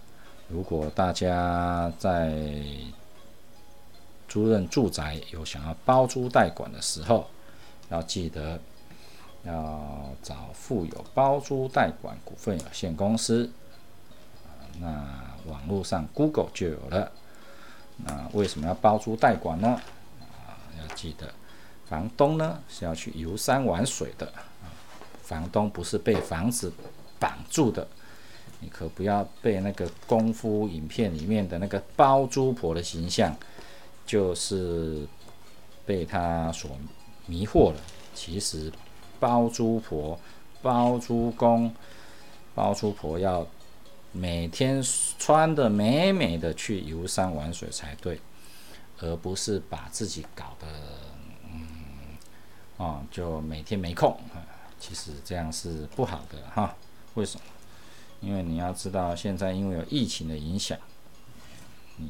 [0.50, 2.38] 如果大家在
[4.28, 7.30] 租赁住宅有想要包租代管的时候，
[7.88, 8.60] 要记得。
[9.48, 13.50] 要找富有包租代管股份有限公司，
[14.82, 14.90] 那
[15.46, 17.10] 网络上 Google 就有了。
[18.06, 19.70] 那为什么要包租代管呢？
[20.20, 21.34] 啊，要记得，
[21.86, 24.32] 房东呢是要去游山玩水的，
[25.24, 26.74] 房东不是被房子
[27.18, 27.88] 绑住的。
[28.60, 33.34] 你可不要被那个功夫影片里面的那个包租婆的形象，
[34.06, 35.08] 就是
[35.86, 36.70] 被他所
[37.26, 37.80] 迷惑了。
[38.14, 38.70] 其实。
[39.20, 40.20] 包租婆、
[40.62, 41.74] 包租公、
[42.56, 43.48] 包租婆要
[44.12, 44.82] 每天
[45.20, 48.20] 穿的美美的去游山玩水才对，
[49.00, 50.68] 而不是把自己搞得
[51.52, 51.68] 嗯
[52.78, 54.18] 哦，就每天没空。
[54.80, 56.76] 其实这样是不好的哈。
[57.16, 57.44] 为什么？
[58.22, 60.78] 因为你要知道，现在因为有疫情的影响，
[61.98, 62.10] 你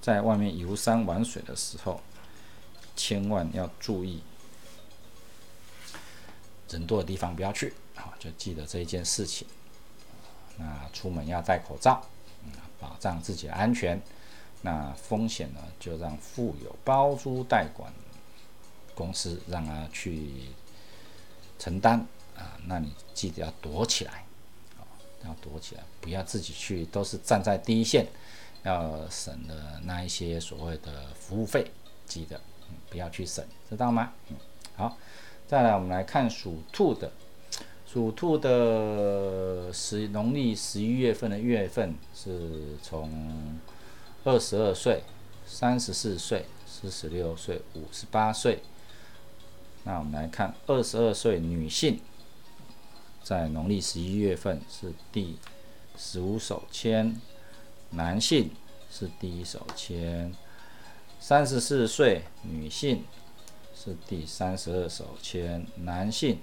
[0.00, 2.00] 在外面游山玩水的时候，
[2.94, 4.22] 千万要注意。
[6.70, 9.46] 人多的地方不要去，好，就记得这一件事情。
[10.58, 12.02] 那出门要戴口罩，
[12.44, 14.00] 嗯保障自己的安全。
[14.62, 17.92] 那风险呢，就让富有包租代管
[18.94, 20.30] 公司让他去
[21.58, 22.00] 承担
[22.34, 22.58] 啊。
[22.64, 24.24] 那你记得要躲起来，
[24.78, 24.82] 啊，
[25.24, 28.06] 要躲起来，不要自己去，都是站在第一线，
[28.64, 31.70] 要省的那一些所谓的服务费，
[32.06, 32.40] 记得
[32.90, 34.12] 不要去省，知道吗？
[34.30, 34.36] 嗯，
[34.74, 34.96] 好。
[35.48, 37.12] 再来，我们来看属兔的。
[37.86, 43.56] 属兔的十农历十一月份的月份是从
[44.24, 45.04] 二十二岁、
[45.46, 48.58] 三十四岁、四十六岁、五十八岁。
[49.84, 52.00] 那我们来看二十二岁女性，
[53.22, 55.36] 在农历十一月份是第
[55.96, 57.14] 十五手签，
[57.90, 58.50] 男性
[58.90, 60.34] 是第一手签。
[61.20, 63.04] 三十四岁女性。
[63.86, 66.40] 是第三十二手签，男性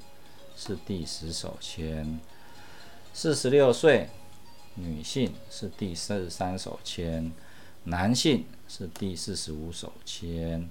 [0.56, 2.17] 是第十手签，
[3.13, 4.08] 四十六岁
[4.75, 7.34] 女性是第四十三手签，
[7.84, 10.69] 男性是第四十五手签，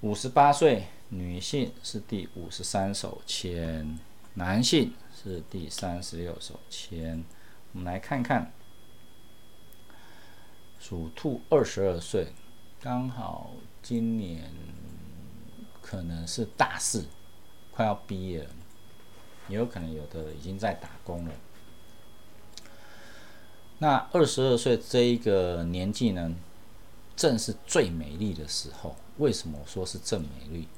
[0.00, 3.96] 五十八岁女性是第五十三手签，
[4.34, 7.24] 男性是第三十六手签。
[7.72, 8.50] 我们来看看，
[10.80, 12.32] 属兔二十二岁，
[12.80, 14.50] 刚好今年。
[15.88, 17.06] 可能是大四，
[17.72, 18.50] 快要毕业了，
[19.48, 21.32] 也有可能有的已经在打工了。
[23.78, 26.34] 那二十二岁这一个年纪呢，
[27.16, 28.94] 正是最美丽的时候。
[29.16, 30.68] 为什么说是正美丽？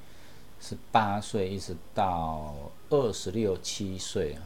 [0.61, 4.43] 是八岁一直到二十六七岁啊，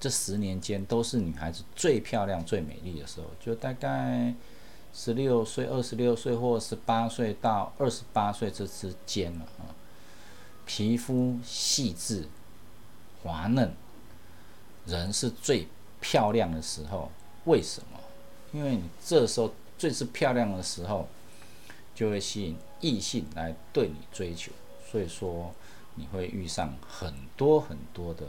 [0.00, 3.26] 这十年间都是女孩子最漂亮、最美丽的时候。
[3.38, 4.34] 就大概。
[4.98, 9.68] 十六岁、二十六岁或十八岁到二十八岁这之间了啊，
[10.64, 12.26] 皮肤细致、
[13.22, 13.74] 滑嫩，
[14.86, 15.68] 人是最
[16.00, 17.10] 漂亮的时候。
[17.44, 18.00] 为什么？
[18.52, 21.06] 因为你这时候最是漂亮的时候，
[21.94, 24.50] 就会吸引异性来对你追求，
[24.90, 25.54] 所以说
[25.96, 28.28] 你会遇上很多很多的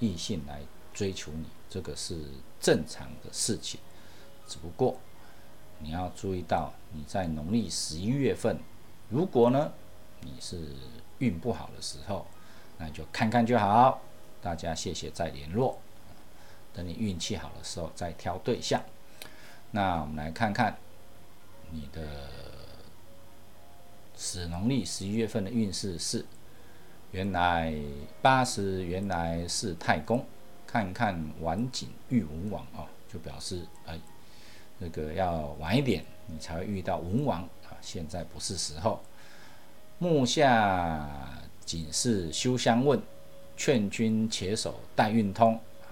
[0.00, 0.62] 异性来
[0.92, 2.16] 追求你，这个是
[2.60, 3.78] 正常的事情。
[4.48, 4.98] 只不过
[5.80, 8.58] 你要注意到，你在农历十一月份，
[9.08, 9.72] 如果呢
[10.22, 10.74] 你是
[11.18, 12.26] 运不好的时候，
[12.78, 14.00] 那就看看就好。
[14.40, 15.78] 大家谢谢再联络，
[16.72, 18.82] 等你运气好的时候再挑对象。
[19.72, 20.78] 那我们来看看
[21.70, 22.28] 你的
[24.16, 26.24] 史农历十一月份的运势是，
[27.10, 27.74] 原来
[28.22, 30.24] 八十原来是太公，
[30.66, 33.98] 看看晚景遇文王哦，就表示哎，
[34.78, 39.00] 那个要晚一点你才会遇到文王啊，现在不是时候。
[39.98, 41.08] 目下
[41.64, 43.02] 仅是修相问，
[43.56, 45.90] 劝君且守待运通啊，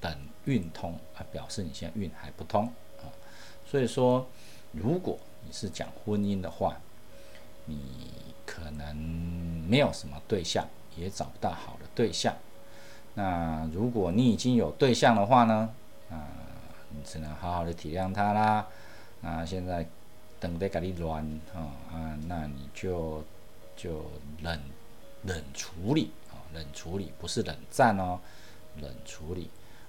[0.00, 0.14] 等
[0.44, 2.66] 运通啊，表示你现在运还不通
[2.98, 3.10] 啊。
[3.66, 4.26] 所以说，
[4.72, 6.76] 如果你是讲婚姻的话，
[7.64, 7.80] 你
[8.46, 8.96] 可能
[9.68, 12.34] 没有什么对象，也找不到好的对象。
[13.14, 15.70] 那如果你已经有对象的话呢？
[16.08, 16.30] 啊，
[16.90, 18.66] 你只能好好的体谅他啦。
[19.20, 19.88] 那现在
[20.38, 21.24] 等待给你乱
[21.54, 23.24] 啊啊，那你就。
[23.76, 24.04] 就
[24.42, 24.60] 冷
[25.22, 28.20] 冷处理啊，冷处理不是冷战哦，
[28.78, 29.48] 冷处理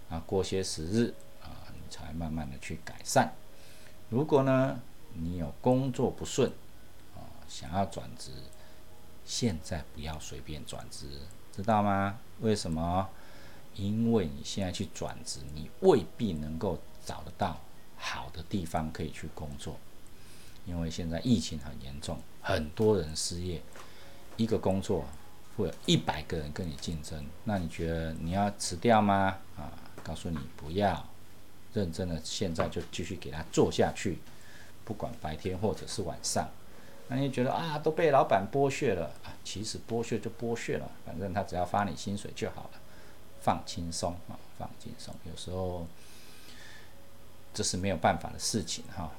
[0.09, 3.33] 啊，过些时日啊，你才慢慢的去改善。
[4.07, 4.79] 如果呢，
[5.13, 6.49] 你有工作不顺
[7.13, 8.31] 啊，想要转职，
[9.25, 11.07] 现在不要随便转职，
[11.51, 12.17] 知道吗？
[12.39, 13.09] 为什么？
[13.75, 17.59] 因为你现在去转职，你未必能够找得到
[17.97, 19.77] 好的地方可以去工作。
[20.65, 23.61] 因为现在疫情很严重，很多人失业，
[24.37, 25.05] 一个工作
[25.57, 29.37] 会有一百个人跟你竞争，那你觉得你要辞掉吗？
[29.57, 29.73] 啊，
[30.03, 31.03] 告诉你不要，
[31.73, 34.19] 认真的现在就继续给他做下去，
[34.85, 36.47] 不管白天或者是晚上。
[37.07, 39.33] 那你觉得啊，都被老板剥削了啊？
[39.43, 42.79] 其实剥削就剥削了，反正他只要发你薪水就好了，
[43.41, 45.13] 放轻松啊，放轻松。
[45.29, 45.87] 有时候
[47.53, 49.11] 这是没有办法的事情哈。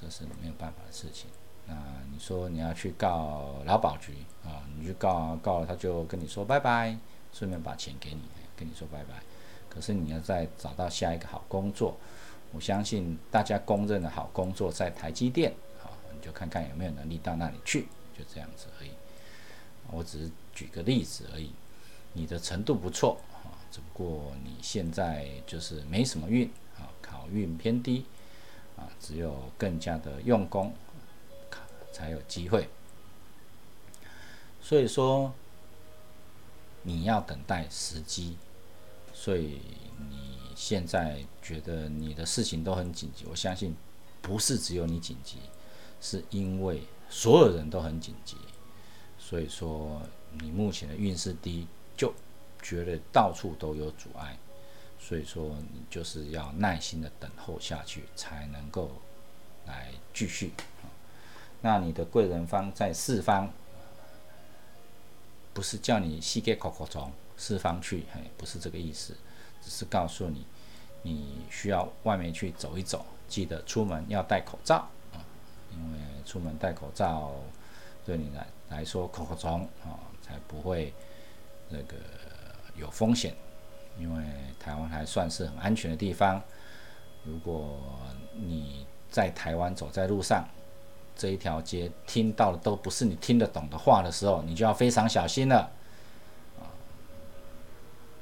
[0.00, 1.28] 这是没有办法的事情。
[1.66, 1.74] 那
[2.10, 4.64] 你说你要去告劳保局啊？
[4.78, 6.96] 你去告告了，他就跟你说拜拜，
[7.34, 8.22] 顺便把钱给你，
[8.56, 9.22] 跟你说拜拜。
[9.68, 11.96] 可是你要再找到下一个好工作，
[12.50, 15.52] 我相信大家公认的好工作在台积电
[15.84, 17.82] 啊，你就看看有没有能力到那里去，
[18.18, 18.90] 就这样子而已。
[19.92, 21.52] 我只是举个例子而已。
[22.14, 26.50] 你的程度不错啊，只不过你现在就是没什么运
[27.20, 28.04] 好，运偏低。
[28.76, 30.72] 啊，只有更加的用功，
[31.92, 32.68] 才有机会。
[34.60, 35.34] 所以说，
[36.82, 38.38] 你要等待时机。
[39.12, 39.60] 所以
[39.98, 43.76] 你现在觉得你的事情都很紧急，我相信
[44.22, 45.36] 不是只有你紧急，
[46.00, 48.38] 是因为所有人都很紧急。
[49.18, 50.00] 所以说，
[50.40, 52.14] 你目前的运势低，就
[52.62, 54.38] 觉得到处都有阻碍。
[55.10, 58.92] 所以说，你就是要耐心的等候下去，才能够
[59.66, 60.52] 来继续。
[61.60, 63.50] 那你的贵人方在四方，
[65.52, 69.16] 不是叫你膝盖口口从四方去，嘿，不是这个意思，
[69.60, 70.46] 只是告诉你，
[71.02, 74.76] 你需要外面去走一走，记得出门要戴口罩
[75.12, 75.18] 啊，
[75.72, 77.32] 因为出门戴口罩
[78.06, 80.94] 对你来来说口口虫啊，才不会
[81.68, 81.96] 那个
[82.76, 83.34] 有风险。
[84.00, 84.24] 因为
[84.58, 86.42] 台湾还算是很安全的地方。
[87.24, 87.78] 如果
[88.34, 90.48] 你在台湾走在路上，
[91.14, 95.70] 这一条街听到的都不是你听得懂的话的时候，你就要非常小心了。
[96.58, 96.64] 啊，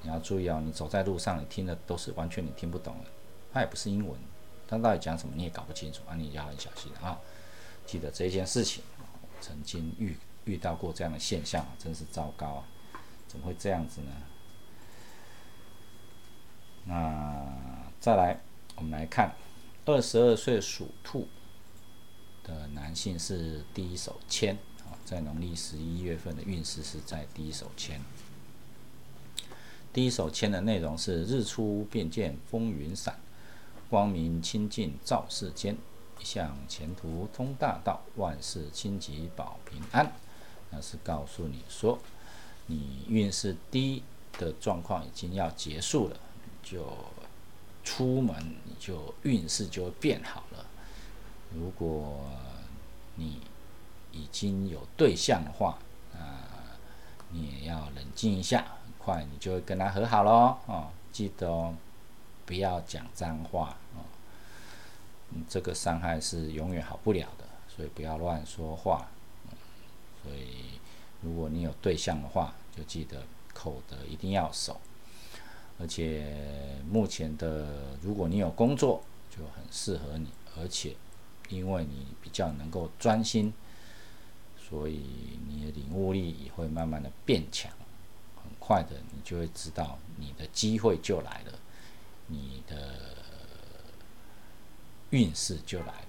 [0.02, 3.10] 你要注意哦，你走在路上，你听的都是完全你听不懂的，
[3.52, 4.18] 它也不是英文，
[4.66, 7.16] 它到底讲什么你也搞不清楚，啊，你要很小心啊。
[7.86, 8.82] 记得这件事情，
[9.40, 12.64] 曾经遇遇到过这样的现象，真是糟糕啊！
[13.28, 14.10] 怎么会这样子呢？
[16.88, 17.46] 那
[18.00, 18.40] 再来，
[18.76, 19.34] 我们来看
[19.84, 21.28] 二十二岁属兔
[22.42, 28.00] 的男性是第一手签啊，在农历十一月份的运势是在第一手签。
[29.92, 33.18] 第一手签的内容是：日出便见风云散，
[33.90, 35.76] 光明清净照世间，
[36.18, 40.10] 一向前途通大道，万事清吉保平安。
[40.70, 41.98] 那是告诉你说，
[42.66, 44.02] 你运势低
[44.38, 46.16] 的状况已经要结束了。
[46.62, 46.86] 就
[47.84, 50.66] 出门，你就运势就会变好了。
[51.54, 52.20] 如果
[53.14, 53.40] 你
[54.12, 55.78] 已经有对象的话，
[56.14, 56.76] 啊，
[57.30, 60.56] 你也要冷静一下，很快你就会跟他和好喽。
[60.66, 61.74] 哦，记得哦，
[62.44, 64.04] 不要讲脏话哦，
[65.48, 67.44] 这个伤害是永远好不了的。
[67.68, 69.08] 所以不要乱说话。
[70.22, 70.80] 所以
[71.22, 73.22] 如果你有对象的话，就记得
[73.54, 74.80] 口德一定要守。
[75.80, 76.34] 而且
[76.90, 77.66] 目前的，
[78.02, 80.96] 如果你有工作，就很适合你，而且
[81.48, 83.52] 因为你比较能够专心，
[84.58, 87.70] 所以你的领悟力也会慢慢的变强。
[88.42, 91.52] 很快的，你就会知道你的机会就来了，
[92.26, 92.98] 你的
[95.10, 96.08] 运势就来了。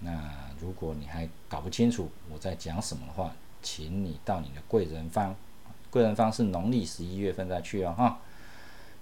[0.00, 5.34] 那如果你还搞不清楚我在讲什么的话，请你到你的贵人方，
[5.90, 8.20] 贵人方是农历十一月份再去哦，哈。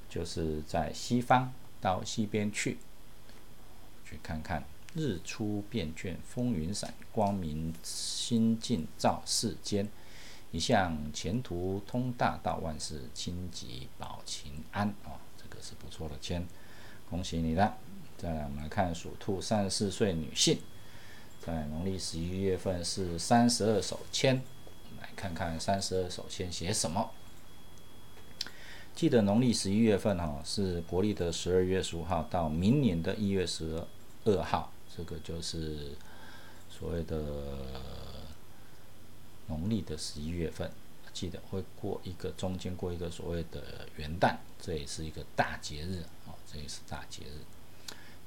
[0.09, 2.79] 就是在西方，到西边去，
[4.05, 9.89] 去看看日出便倦风云散，光明心境照世间，
[10.53, 16.47] 一向前途通大道，万事清吉保平安哦，这个是不错的签，
[17.11, 17.77] 恭喜你了。
[18.17, 20.59] 再来，我们来看属兔三十四岁女性，
[21.45, 24.41] 在农历十一月份是三十二手签，
[24.99, 27.11] 来看看三十二手签写什么。
[28.97, 33.85] 记得农历十一月份哈，是国历的十二月十五号到明年的一月十
[34.25, 35.91] 二号，这个就是
[36.71, 37.23] 所谓的
[39.49, 40.71] 农历的十一月份。
[41.13, 47.45] 记得会过一个中间过一个所谓的元旦，这也是一个大节日哦，这也是大节日。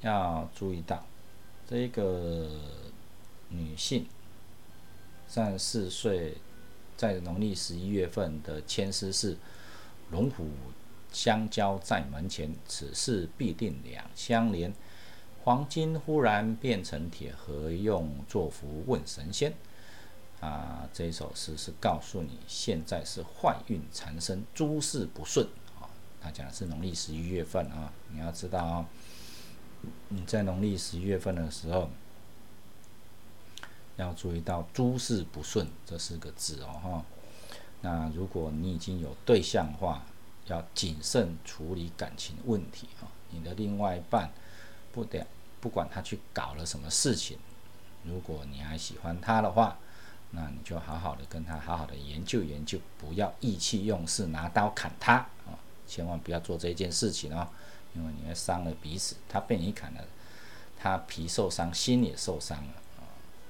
[0.02, 1.04] 要注意到
[1.68, 2.48] 这个
[3.50, 4.06] 女性
[5.28, 6.36] 三十四岁，
[6.96, 9.36] 在农历十一月份的签诗是。
[10.12, 10.48] 龙虎
[11.12, 14.74] 相交在门前，此事必定两相连。
[15.44, 19.54] 黄金忽然变成铁，何用作福问神仙？
[20.40, 25.48] 啊，这首诗是告诉你，现在是坏运缠身，诸事不顺。
[25.80, 25.90] 啊，
[26.22, 28.86] 他讲的是农历十一月份啊，你要知道啊，
[30.10, 31.90] 你在农历十一月份的时候，
[33.96, 37.06] 要注意到诸事不顺这四个字哦，哈。
[37.82, 40.04] 那如果你已经有对象的话，
[40.48, 43.08] 要谨慎处理感情问题啊！
[43.30, 44.32] 你的另外一半
[44.92, 45.26] 不得
[45.62, 47.38] 不管他去搞了什么事情，
[48.04, 49.78] 如果你还喜欢他的话，
[50.32, 55.14] 那你就好好的跟他好好的研究研究，不要意气用事拿刀砍他
[55.46, 55.58] 啊！
[55.88, 57.50] 千万不要做这件事情啊，
[57.96, 59.16] 因为你会伤了彼此。
[59.28, 60.04] 他被你砍了，
[60.78, 62.74] 他皮受伤，心也受伤了。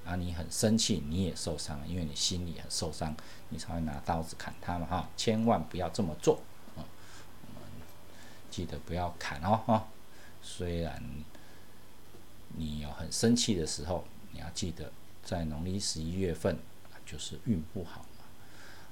[0.09, 3.15] 啊，你很生气，你也受伤，因为你心里很受伤，
[3.49, 5.07] 你才会拿刀子砍他嘛哈！
[5.15, 6.41] 千万不要这么做
[6.75, 6.81] 啊！
[8.49, 9.87] 记得不要砍哦哈！
[10.41, 10.99] 虽然
[12.57, 14.91] 你有很生气的时候，你要记得，
[15.23, 16.57] 在农历十一月份
[17.05, 18.25] 就是运不好嘛。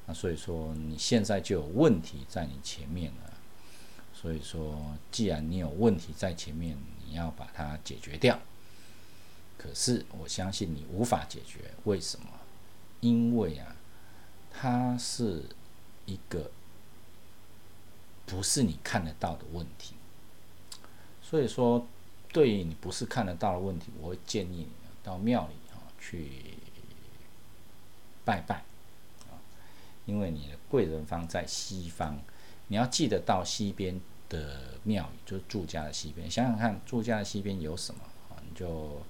[0.06, 3.34] 那所以说你现在就有问题在你前面了，
[4.14, 8.40] 所以说既然你有问题在前面，你要把它解决掉。
[9.58, 12.28] 可是我相信你无法解决，为什么？
[13.00, 13.76] 因为啊，
[14.52, 15.44] 它是
[16.06, 16.52] 一个
[18.26, 19.96] 不是你看得到的问题。
[21.22, 21.88] 所以说，
[22.32, 24.70] 对于你不是看得到的问题，我会建议你
[25.04, 26.30] 到庙里啊去
[28.24, 28.64] 拜拜
[29.30, 29.42] 啊，
[30.06, 32.20] 因为你的贵人方在西方，
[32.68, 34.00] 你要记得到西边
[34.30, 36.30] 的庙宇，就是住家的西边。
[36.30, 38.38] 想想看，住家的西边有什么啊？
[38.48, 39.02] 你就。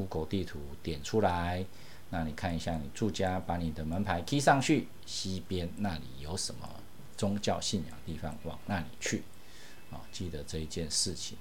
[0.00, 1.64] Google 地图点出来，
[2.08, 6.66] 那你看一下你住家，把你的门牌贴上去，西边那里有什么
[7.16, 9.22] 宗教信仰地方，往那里去。
[9.90, 11.36] 啊，记得这一件事情，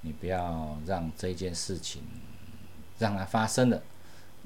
[0.00, 2.02] 你不要让这件事情
[2.98, 3.82] 让它发生了，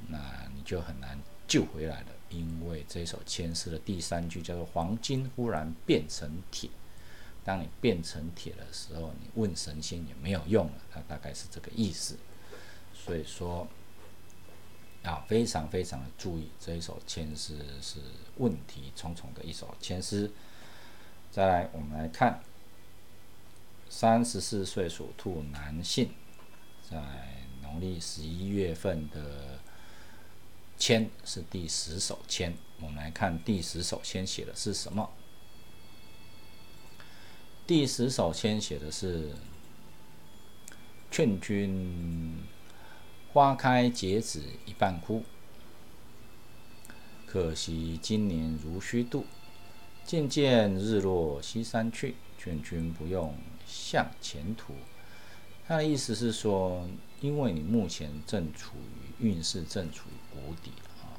[0.08, 0.18] 那
[0.56, 2.06] 你就很难救回来了。
[2.30, 6.68] 因为这首千诗的第三句叫做“黄金忽然变成铁”，
[7.44, 10.72] 当你变成铁的时候，你问神仙也没有用了。
[10.90, 12.16] 它大概是这个意思。
[13.04, 13.68] 所以说，
[15.02, 17.98] 要非常非常的注意这一首签诗是
[18.38, 20.30] 问题重重的一首签诗。
[21.30, 22.42] 再来，我们来看
[23.90, 26.12] 三十四岁属兔男性，
[26.88, 26.98] 在
[27.62, 29.58] 农历十一月份的
[30.78, 32.56] 签是第十首签。
[32.80, 35.10] 我们来看第十首签写的是什么？
[37.66, 39.32] 第十首签写的是
[41.10, 42.38] 劝君。
[43.34, 45.24] 花开结子一半枯，
[47.26, 49.26] 可惜今年如虚度。
[50.04, 53.34] 渐渐日落西山去，劝君不用
[53.66, 54.74] 向前途。
[55.66, 56.86] 他的意思是说，
[57.20, 60.70] 因为你目前正处于运势正处于谷底
[61.02, 61.18] 啊，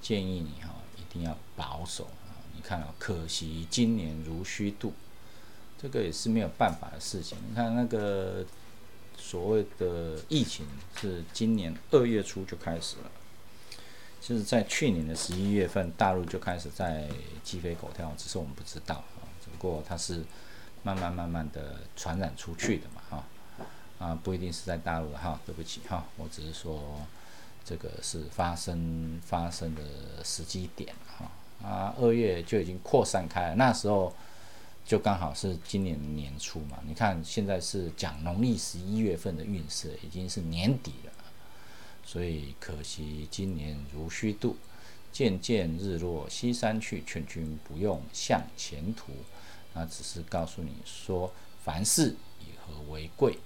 [0.00, 2.32] 建议你哈一定要保守啊。
[2.56, 4.94] 你看啊，可惜今年如虚度，
[5.76, 7.36] 这个也是没有办法的事情。
[7.46, 8.42] 你看那个。
[9.24, 10.66] 所谓的疫情
[11.00, 13.10] 是今年二月初就开始了，
[14.20, 17.08] 就是在去年的十一月份，大陆就开始在
[17.44, 19.22] 鸡飞狗跳，只是我们不知道啊。
[19.40, 20.24] 只不过它是
[20.82, 23.24] 慢慢慢慢的传染出去的嘛，哈
[23.98, 27.00] 啊，不一定是在大陆的哈，对不起哈，我只是说
[27.64, 29.82] 这个是发生发生的
[30.24, 31.30] 时机点哈
[31.66, 34.12] 啊，二月就已经扩散开了，那时候
[34.84, 36.78] 就刚好是今年年初嘛。
[36.86, 41.12] 你看现在是讲农历十一月份的运势，已经是年底了。
[42.04, 44.56] 所以可惜今年如虚度，
[45.12, 49.12] 渐渐日落西山去，劝君不用向前途。
[49.72, 51.32] 那只是告诉你说，
[51.64, 53.38] 凡事以和为贵，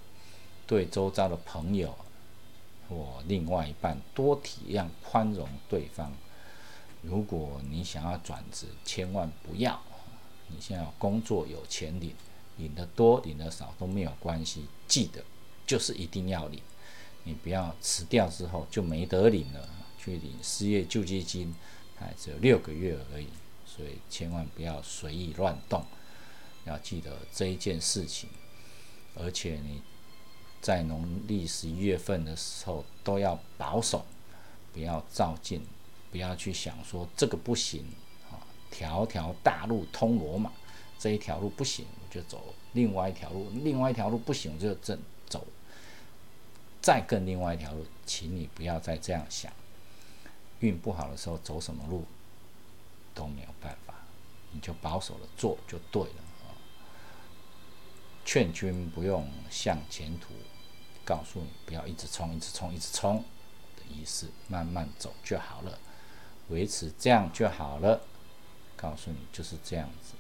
[0.67, 1.97] 对周遭的朋友
[2.89, 6.13] 或另外一半多体谅宽容对方。
[7.03, 9.81] 如果你想要转职，千万不要。
[10.49, 12.13] 你现在工作有钱领，
[12.57, 15.23] 领的多领的少都没有关系，记得
[15.67, 16.61] 就是一定要领。
[17.25, 19.69] 你不要辞掉之后就没得领了，
[19.99, 21.55] 去领失业救济金，
[21.99, 23.27] 还只有六个月而已，
[23.67, 25.85] 所以千万不要随意乱动，
[26.65, 28.31] 要记得这一件事情。
[29.17, 29.83] 而且你
[30.61, 34.07] 在农历十一月份的时候都要保守，
[34.73, 35.63] 不要照进，
[36.13, 37.85] 不要去想说这个不行，
[38.77, 40.53] 条条大路通罗马，
[40.99, 45.47] 这一条路不行我就走另外一条路，另外一条路不行我就正走。
[46.83, 49.51] 再更另外一条路，请你不要再这样想。
[50.61, 52.05] 运不好的时候走什么路
[53.15, 53.95] 都没有办法，
[54.53, 56.23] 你就保守的做就对了。
[58.27, 60.35] 劝君不用向前途，
[61.05, 63.25] 告诉你不要一直冲，一直冲，一直冲
[63.77, 65.79] 的意思，慢慢走就好了，
[66.49, 68.01] 维持这样就好了。
[68.77, 70.15] 告诉你就是这样子。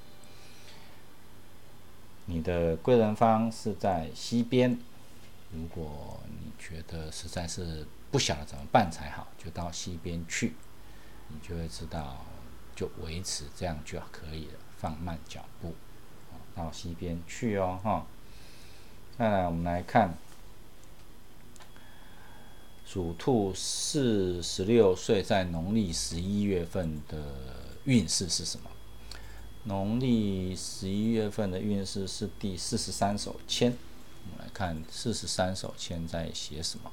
[2.25, 4.79] 你的贵人方是在西边。
[5.53, 10.55] 如果你觉得实在是不晓得怎么办才好，就到西边去，
[11.29, 12.25] 你就会知道，
[12.75, 15.75] 就维持这样就可以了，放慢脚步，
[16.55, 18.07] 到西边去哦，哈。
[19.17, 20.15] 再来，我们来看
[22.85, 27.56] 属兔四十六岁在农历十一月份的
[27.87, 28.70] 运势是什么？
[29.64, 33.72] 农历十一月份的运势是第四十三手签。
[34.24, 36.93] 我们来看四十三手签在写什么。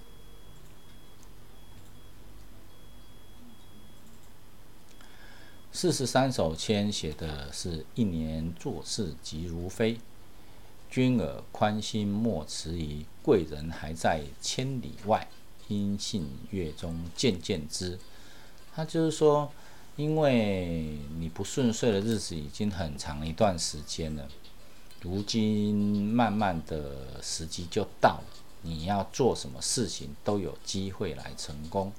[5.71, 9.99] 四十三手签写的是一年做事急如飞，
[10.89, 15.27] 君尔宽心莫迟疑，贵人还在千里外，
[15.67, 17.99] 音信月中渐渐知。
[18.75, 19.51] 他就是说，
[19.95, 24.27] 因为你不顺遂的日子已经很长一段时间了。
[25.01, 28.23] 如今慢慢的时机就到了，
[28.61, 31.91] 你要做什么事情都有机会来成功。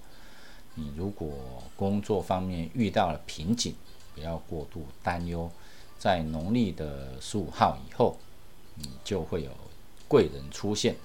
[0.75, 3.75] 你如果工作方面遇到了瓶颈，
[4.15, 5.49] 不要过度担忧，
[5.99, 8.19] 在农历的十五号以后，
[8.75, 9.53] 你就会有
[10.09, 10.97] 贵人出现，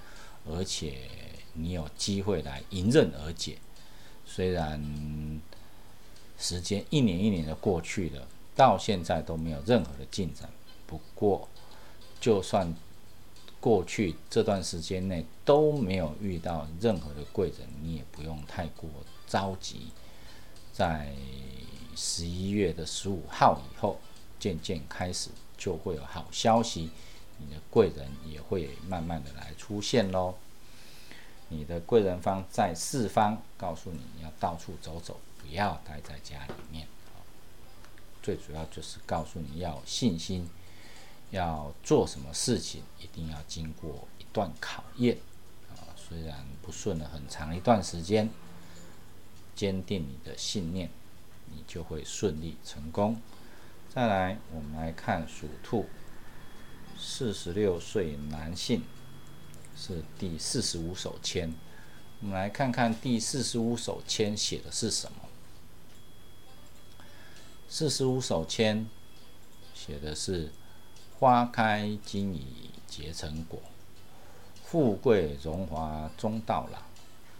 [0.44, 1.08] 而且
[1.52, 3.58] 你有机会来迎刃而解。
[4.26, 4.82] 虽然
[6.40, 8.26] 时间一年一年的过去了，
[8.56, 10.50] 到现在都没有任何的进展，
[10.86, 11.46] 不过。
[12.20, 12.74] 就算
[13.60, 18.90] 过去这段时间内都没有遇到任何的贵人，你也不用太过
[19.26, 19.86] 着急。
[20.70, 21.10] 在
[21.96, 23.98] 十一月的十五号以后，
[24.38, 26.90] 渐渐开始就会有好消息，
[27.38, 30.34] 你的贵人也会慢慢的来出现喽。
[31.48, 35.18] 你的贵人方在四方，告诉你要到处走走，
[35.50, 36.86] 不要待在家里面。
[38.22, 40.48] 最主要就是告诉你要有信心。
[41.30, 45.16] 要做什么事情，一定要经过一段考验
[45.70, 45.94] 啊！
[45.96, 48.28] 虽然不顺了很长一段时间，
[49.54, 50.90] 坚定你的信念，
[51.46, 53.20] 你就会顺利成功。
[53.94, 55.86] 再来，我们来看属兔，
[56.98, 58.82] 四十六岁男性，
[59.76, 61.54] 是第四十五手签。
[62.20, 65.29] 我们来看看第四十五手签写的是什么。
[67.70, 68.86] 四十五首签
[69.74, 70.52] 写的是。
[71.18, 73.60] 花开经已结成果，
[74.64, 76.78] 富贵荣华终到老。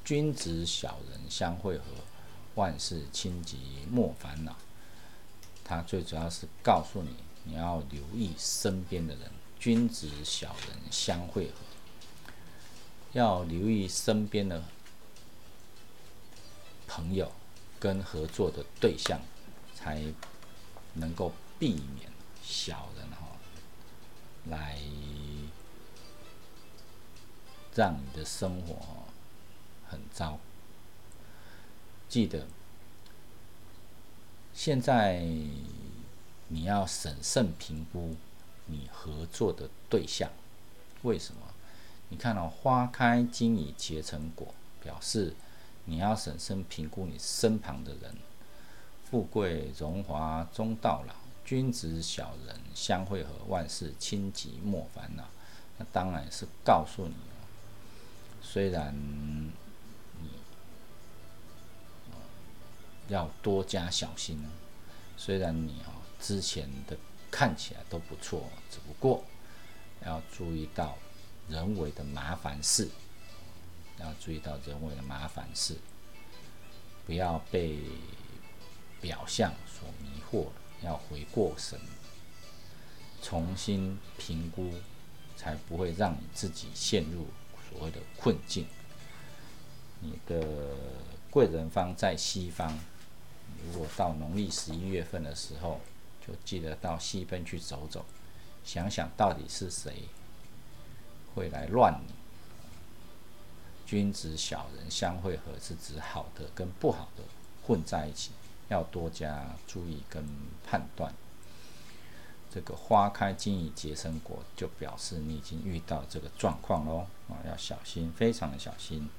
[0.04, 1.84] 君子小人相会合，
[2.56, 3.56] 万事清吉
[3.90, 4.54] 莫烦恼。
[5.64, 7.08] 他最主要是告诉你，
[7.44, 11.52] 你要留意身边的人，君子小人相会合，
[13.12, 14.62] 要留意身边的
[16.86, 17.32] 朋友
[17.78, 19.18] 跟合作的对象，
[19.82, 20.02] 才
[20.94, 22.10] 能够避免
[22.42, 23.28] 小人哈。
[24.48, 24.78] 来
[27.74, 29.04] 让你的生活
[29.88, 30.38] 很糟。
[32.08, 32.46] 记得
[34.52, 35.20] 现在
[36.48, 38.16] 你要审慎评估
[38.66, 40.30] 你合作的对象，
[41.02, 41.42] 为什么？
[42.08, 45.36] 你看到花开经已结成果，表示
[45.84, 48.16] 你要审慎评估你身旁的人，
[49.10, 55.24] 富贵荣华终到老，君子小人相会合，万事轻急莫烦恼。
[55.78, 57.14] 那当然是告诉你，
[58.40, 58.94] 虽然
[60.20, 60.30] 你
[63.08, 64.42] 要多加小心，
[65.16, 65.90] 虽然你啊
[66.20, 66.96] 之前的
[67.30, 69.24] 看起来都不错，只不过
[70.04, 70.96] 要注意到。
[71.48, 72.88] 人为的麻烦事，
[73.98, 75.74] 要注意到人为的麻烦事，
[77.04, 77.76] 不要被
[79.00, 80.48] 表象所迷惑，
[80.84, 81.78] 要回过神，
[83.22, 84.74] 重新评估，
[85.36, 87.26] 才不会让你自己陷入
[87.70, 88.66] 所谓的困境。
[90.00, 90.44] 你的
[91.30, 92.78] 贵人方在西方，
[93.66, 95.80] 如果到农历十一月份的时候，
[96.26, 98.04] 就记得到西边去走走，
[98.64, 100.08] 想想到底是谁。
[101.34, 102.12] 会来乱你。
[103.86, 107.22] 君子小人相会合，是指好的跟不好的
[107.64, 108.32] 混在一起，
[108.70, 110.24] 要多加注意跟
[110.66, 111.12] 判断。
[112.50, 119.10] 这个花开经已结成果，就表示你已经遇到这个状况喽啊，要小心，非常的小心。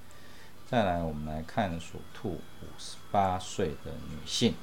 [0.67, 4.55] 再来，我们来看属兔五十八岁的女性，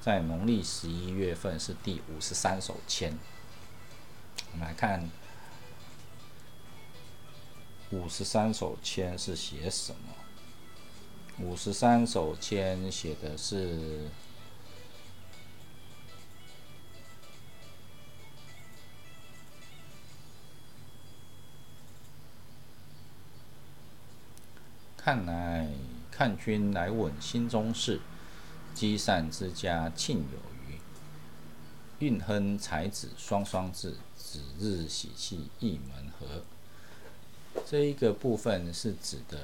[0.00, 3.18] 在农历十一月份是第五十三手签。
[4.52, 5.10] 我们来看。
[7.92, 10.12] 五十三手签是写什么？
[11.38, 14.08] 五十三手签写的是
[25.06, 25.68] 看来
[26.10, 28.00] 看君来问心中事，
[28.74, 30.80] 积善之家庆有余，
[32.04, 36.42] 运亨才子双双至，子日喜气一门和。
[37.64, 39.38] 这一个部分是指的，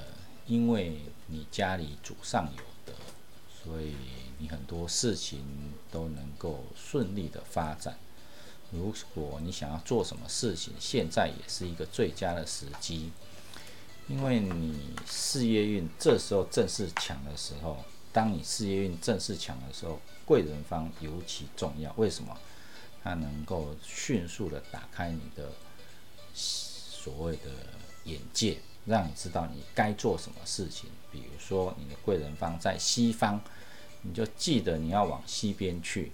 [0.48, 0.98] 因为
[1.28, 2.98] 你家里祖上有的，
[3.62, 3.94] 所以
[4.38, 5.44] 你很多事情
[5.92, 7.96] 都能够顺利的发展。
[8.72, 13.12] 如果你想要做什么事情，现在也是一个最佳的时机，
[14.08, 17.84] 因为你事业运这时候正是强的时候。
[18.12, 21.92] 当你事业运正是强的时候，贵人方尤其重要。
[21.96, 22.36] 为什么？
[23.02, 25.52] 它能够迅速的打开你的
[26.34, 27.50] 所谓的。
[28.04, 30.90] 眼界，让你知道你该做什么事情。
[31.12, 33.40] 比如说，你的贵人方在西方，
[34.00, 36.10] 你就记得你要往西边去。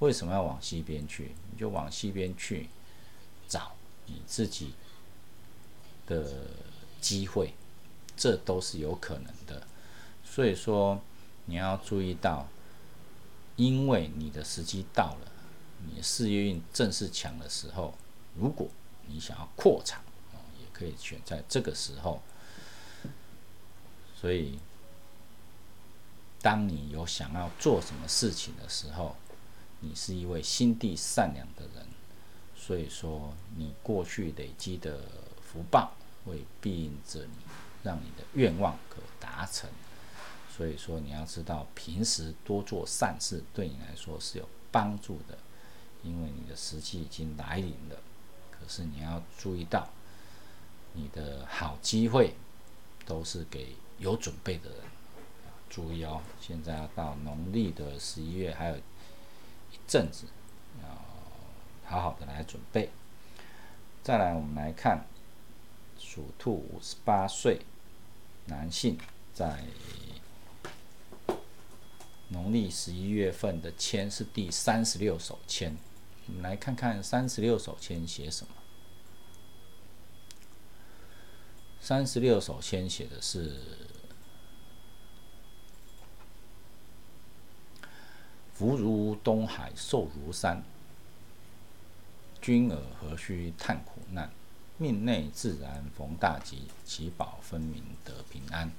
[0.00, 1.30] 为什么要往西边去？
[1.52, 2.68] 你就往西边去
[3.48, 3.70] 找
[4.06, 4.72] 你自己
[6.08, 6.44] 的
[7.00, 7.54] 机会，
[8.16, 9.66] 这都是有可能的。
[10.24, 11.00] 所以说，
[11.46, 12.46] 你要注意到，
[13.56, 15.32] 因为你的时机到了，
[15.86, 17.94] 你事业运正是强的时候，
[18.36, 18.68] 如果
[19.06, 20.02] 你想要扩场。
[20.70, 22.22] 可以选在这个时候，
[24.14, 24.60] 所以
[26.40, 29.16] 当你有想要做什么事情的时候，
[29.80, 31.84] 你是一位心地善良的人，
[32.54, 35.00] 所以说你过去累积的
[35.42, 35.96] 福报
[36.28, 37.36] 会庇应着你，
[37.82, 39.70] 让你的愿望可达成。
[40.54, 45.38] 所以说你要知道，平时多做善事对你来说是有帮助的，
[46.02, 47.96] 因为你的时机已经来临了。
[48.50, 49.88] 可是你要注意到。
[50.94, 52.34] 你的好机会
[53.04, 54.78] 都是给有准备的人，
[55.68, 56.22] 注意哦！
[56.40, 60.24] 现在要到农历的十一月，还有一阵子，
[60.82, 60.88] 要
[61.88, 62.90] 好好的来准备。
[64.02, 65.06] 再来，我们来看
[65.98, 67.60] 属兔五十八岁
[68.46, 68.96] 男性
[69.34, 69.64] 在
[72.28, 75.76] 农历十一月份的签是第三十六手签，
[76.26, 78.52] 我们来看看三十六手签写什么。
[81.80, 83.56] 三十六首签写的是
[88.52, 90.62] “福如东海，寿如山。
[92.42, 94.30] 君尔何须叹苦难？
[94.78, 98.72] 命内自然逢大吉，吉宝分明得平安。”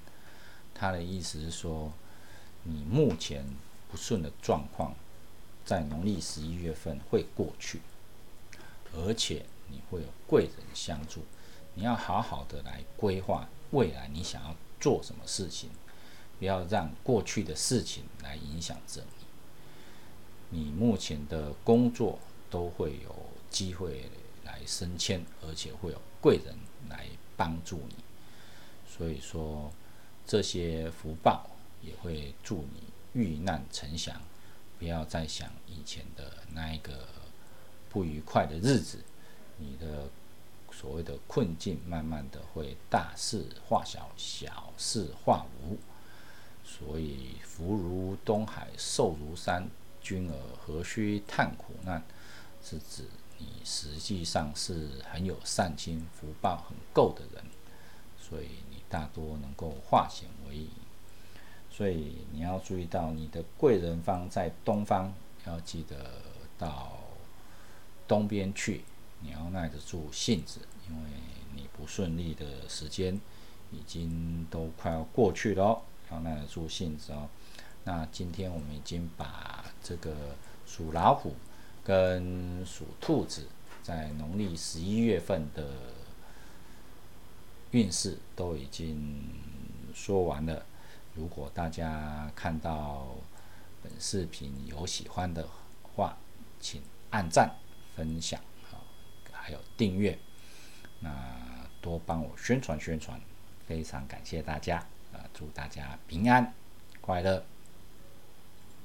[0.74, 1.92] 他的意思是说，
[2.64, 3.46] 你目前
[3.92, 4.96] 不顺的状况，
[5.66, 7.82] 在农历十一月份会过去，
[8.94, 11.26] 而且你会有贵人相助。
[11.76, 15.70] 你要好好的来规划未来，你想要做什么事情，
[16.40, 19.04] 不要让过去的事情来影响着
[20.50, 20.58] 你。
[20.58, 22.20] 你目前的工作
[22.50, 23.14] 都会有
[23.50, 24.10] 机会
[24.50, 26.56] 来升迁，而且会有贵人
[26.90, 27.06] 来
[27.38, 27.96] 帮助你。
[28.88, 29.72] 所以说，
[30.26, 31.48] 这些福报
[31.82, 32.82] 也会助你
[33.14, 34.20] 遇难成祥，
[34.80, 37.08] 不要再想以前的那一个
[37.90, 38.98] 不愉快的日子，
[39.58, 40.10] 你的
[40.72, 45.78] 所谓的困境，慢慢的会大事化小，小事化无。
[46.66, 49.70] 所以福如东海，寿如山，
[50.02, 52.04] 君儿何须叹苦难？
[52.62, 53.06] 是指
[53.40, 57.44] 你实际上是很有善心、福报很够的人，
[58.20, 60.70] 所以你大多能够化险为夷。
[61.72, 65.12] 所以你要注意到，你的贵人方在东方，
[65.48, 65.96] 要记得
[66.58, 67.00] 到
[68.08, 68.84] 东边去。
[69.22, 71.10] 你要耐得住性子，因为
[71.54, 73.20] 你不顺利的时间
[73.72, 75.82] 已经都快要过去了哦，
[76.12, 77.28] 要耐得住性子哦。
[77.84, 80.14] 那今天我们已经把这个
[80.66, 81.36] 属老虎
[81.90, 83.48] 跟属兔子
[83.82, 85.66] 在农历十一月份的
[87.72, 89.28] 运势都已经
[89.92, 90.64] 说完了。
[91.16, 93.08] 如果大家看到
[93.82, 95.50] 本视频有喜欢的
[95.82, 96.16] 话，
[96.60, 96.80] 请
[97.10, 97.56] 按赞、
[97.96, 98.40] 分享
[98.72, 98.78] 啊，
[99.32, 100.16] 还有订阅，
[101.00, 101.12] 那
[101.82, 103.20] 多帮我宣传宣传，
[103.66, 104.78] 非常感谢大家
[105.12, 105.26] 啊！
[105.34, 106.54] 祝大家平安
[107.02, 107.44] 快乐。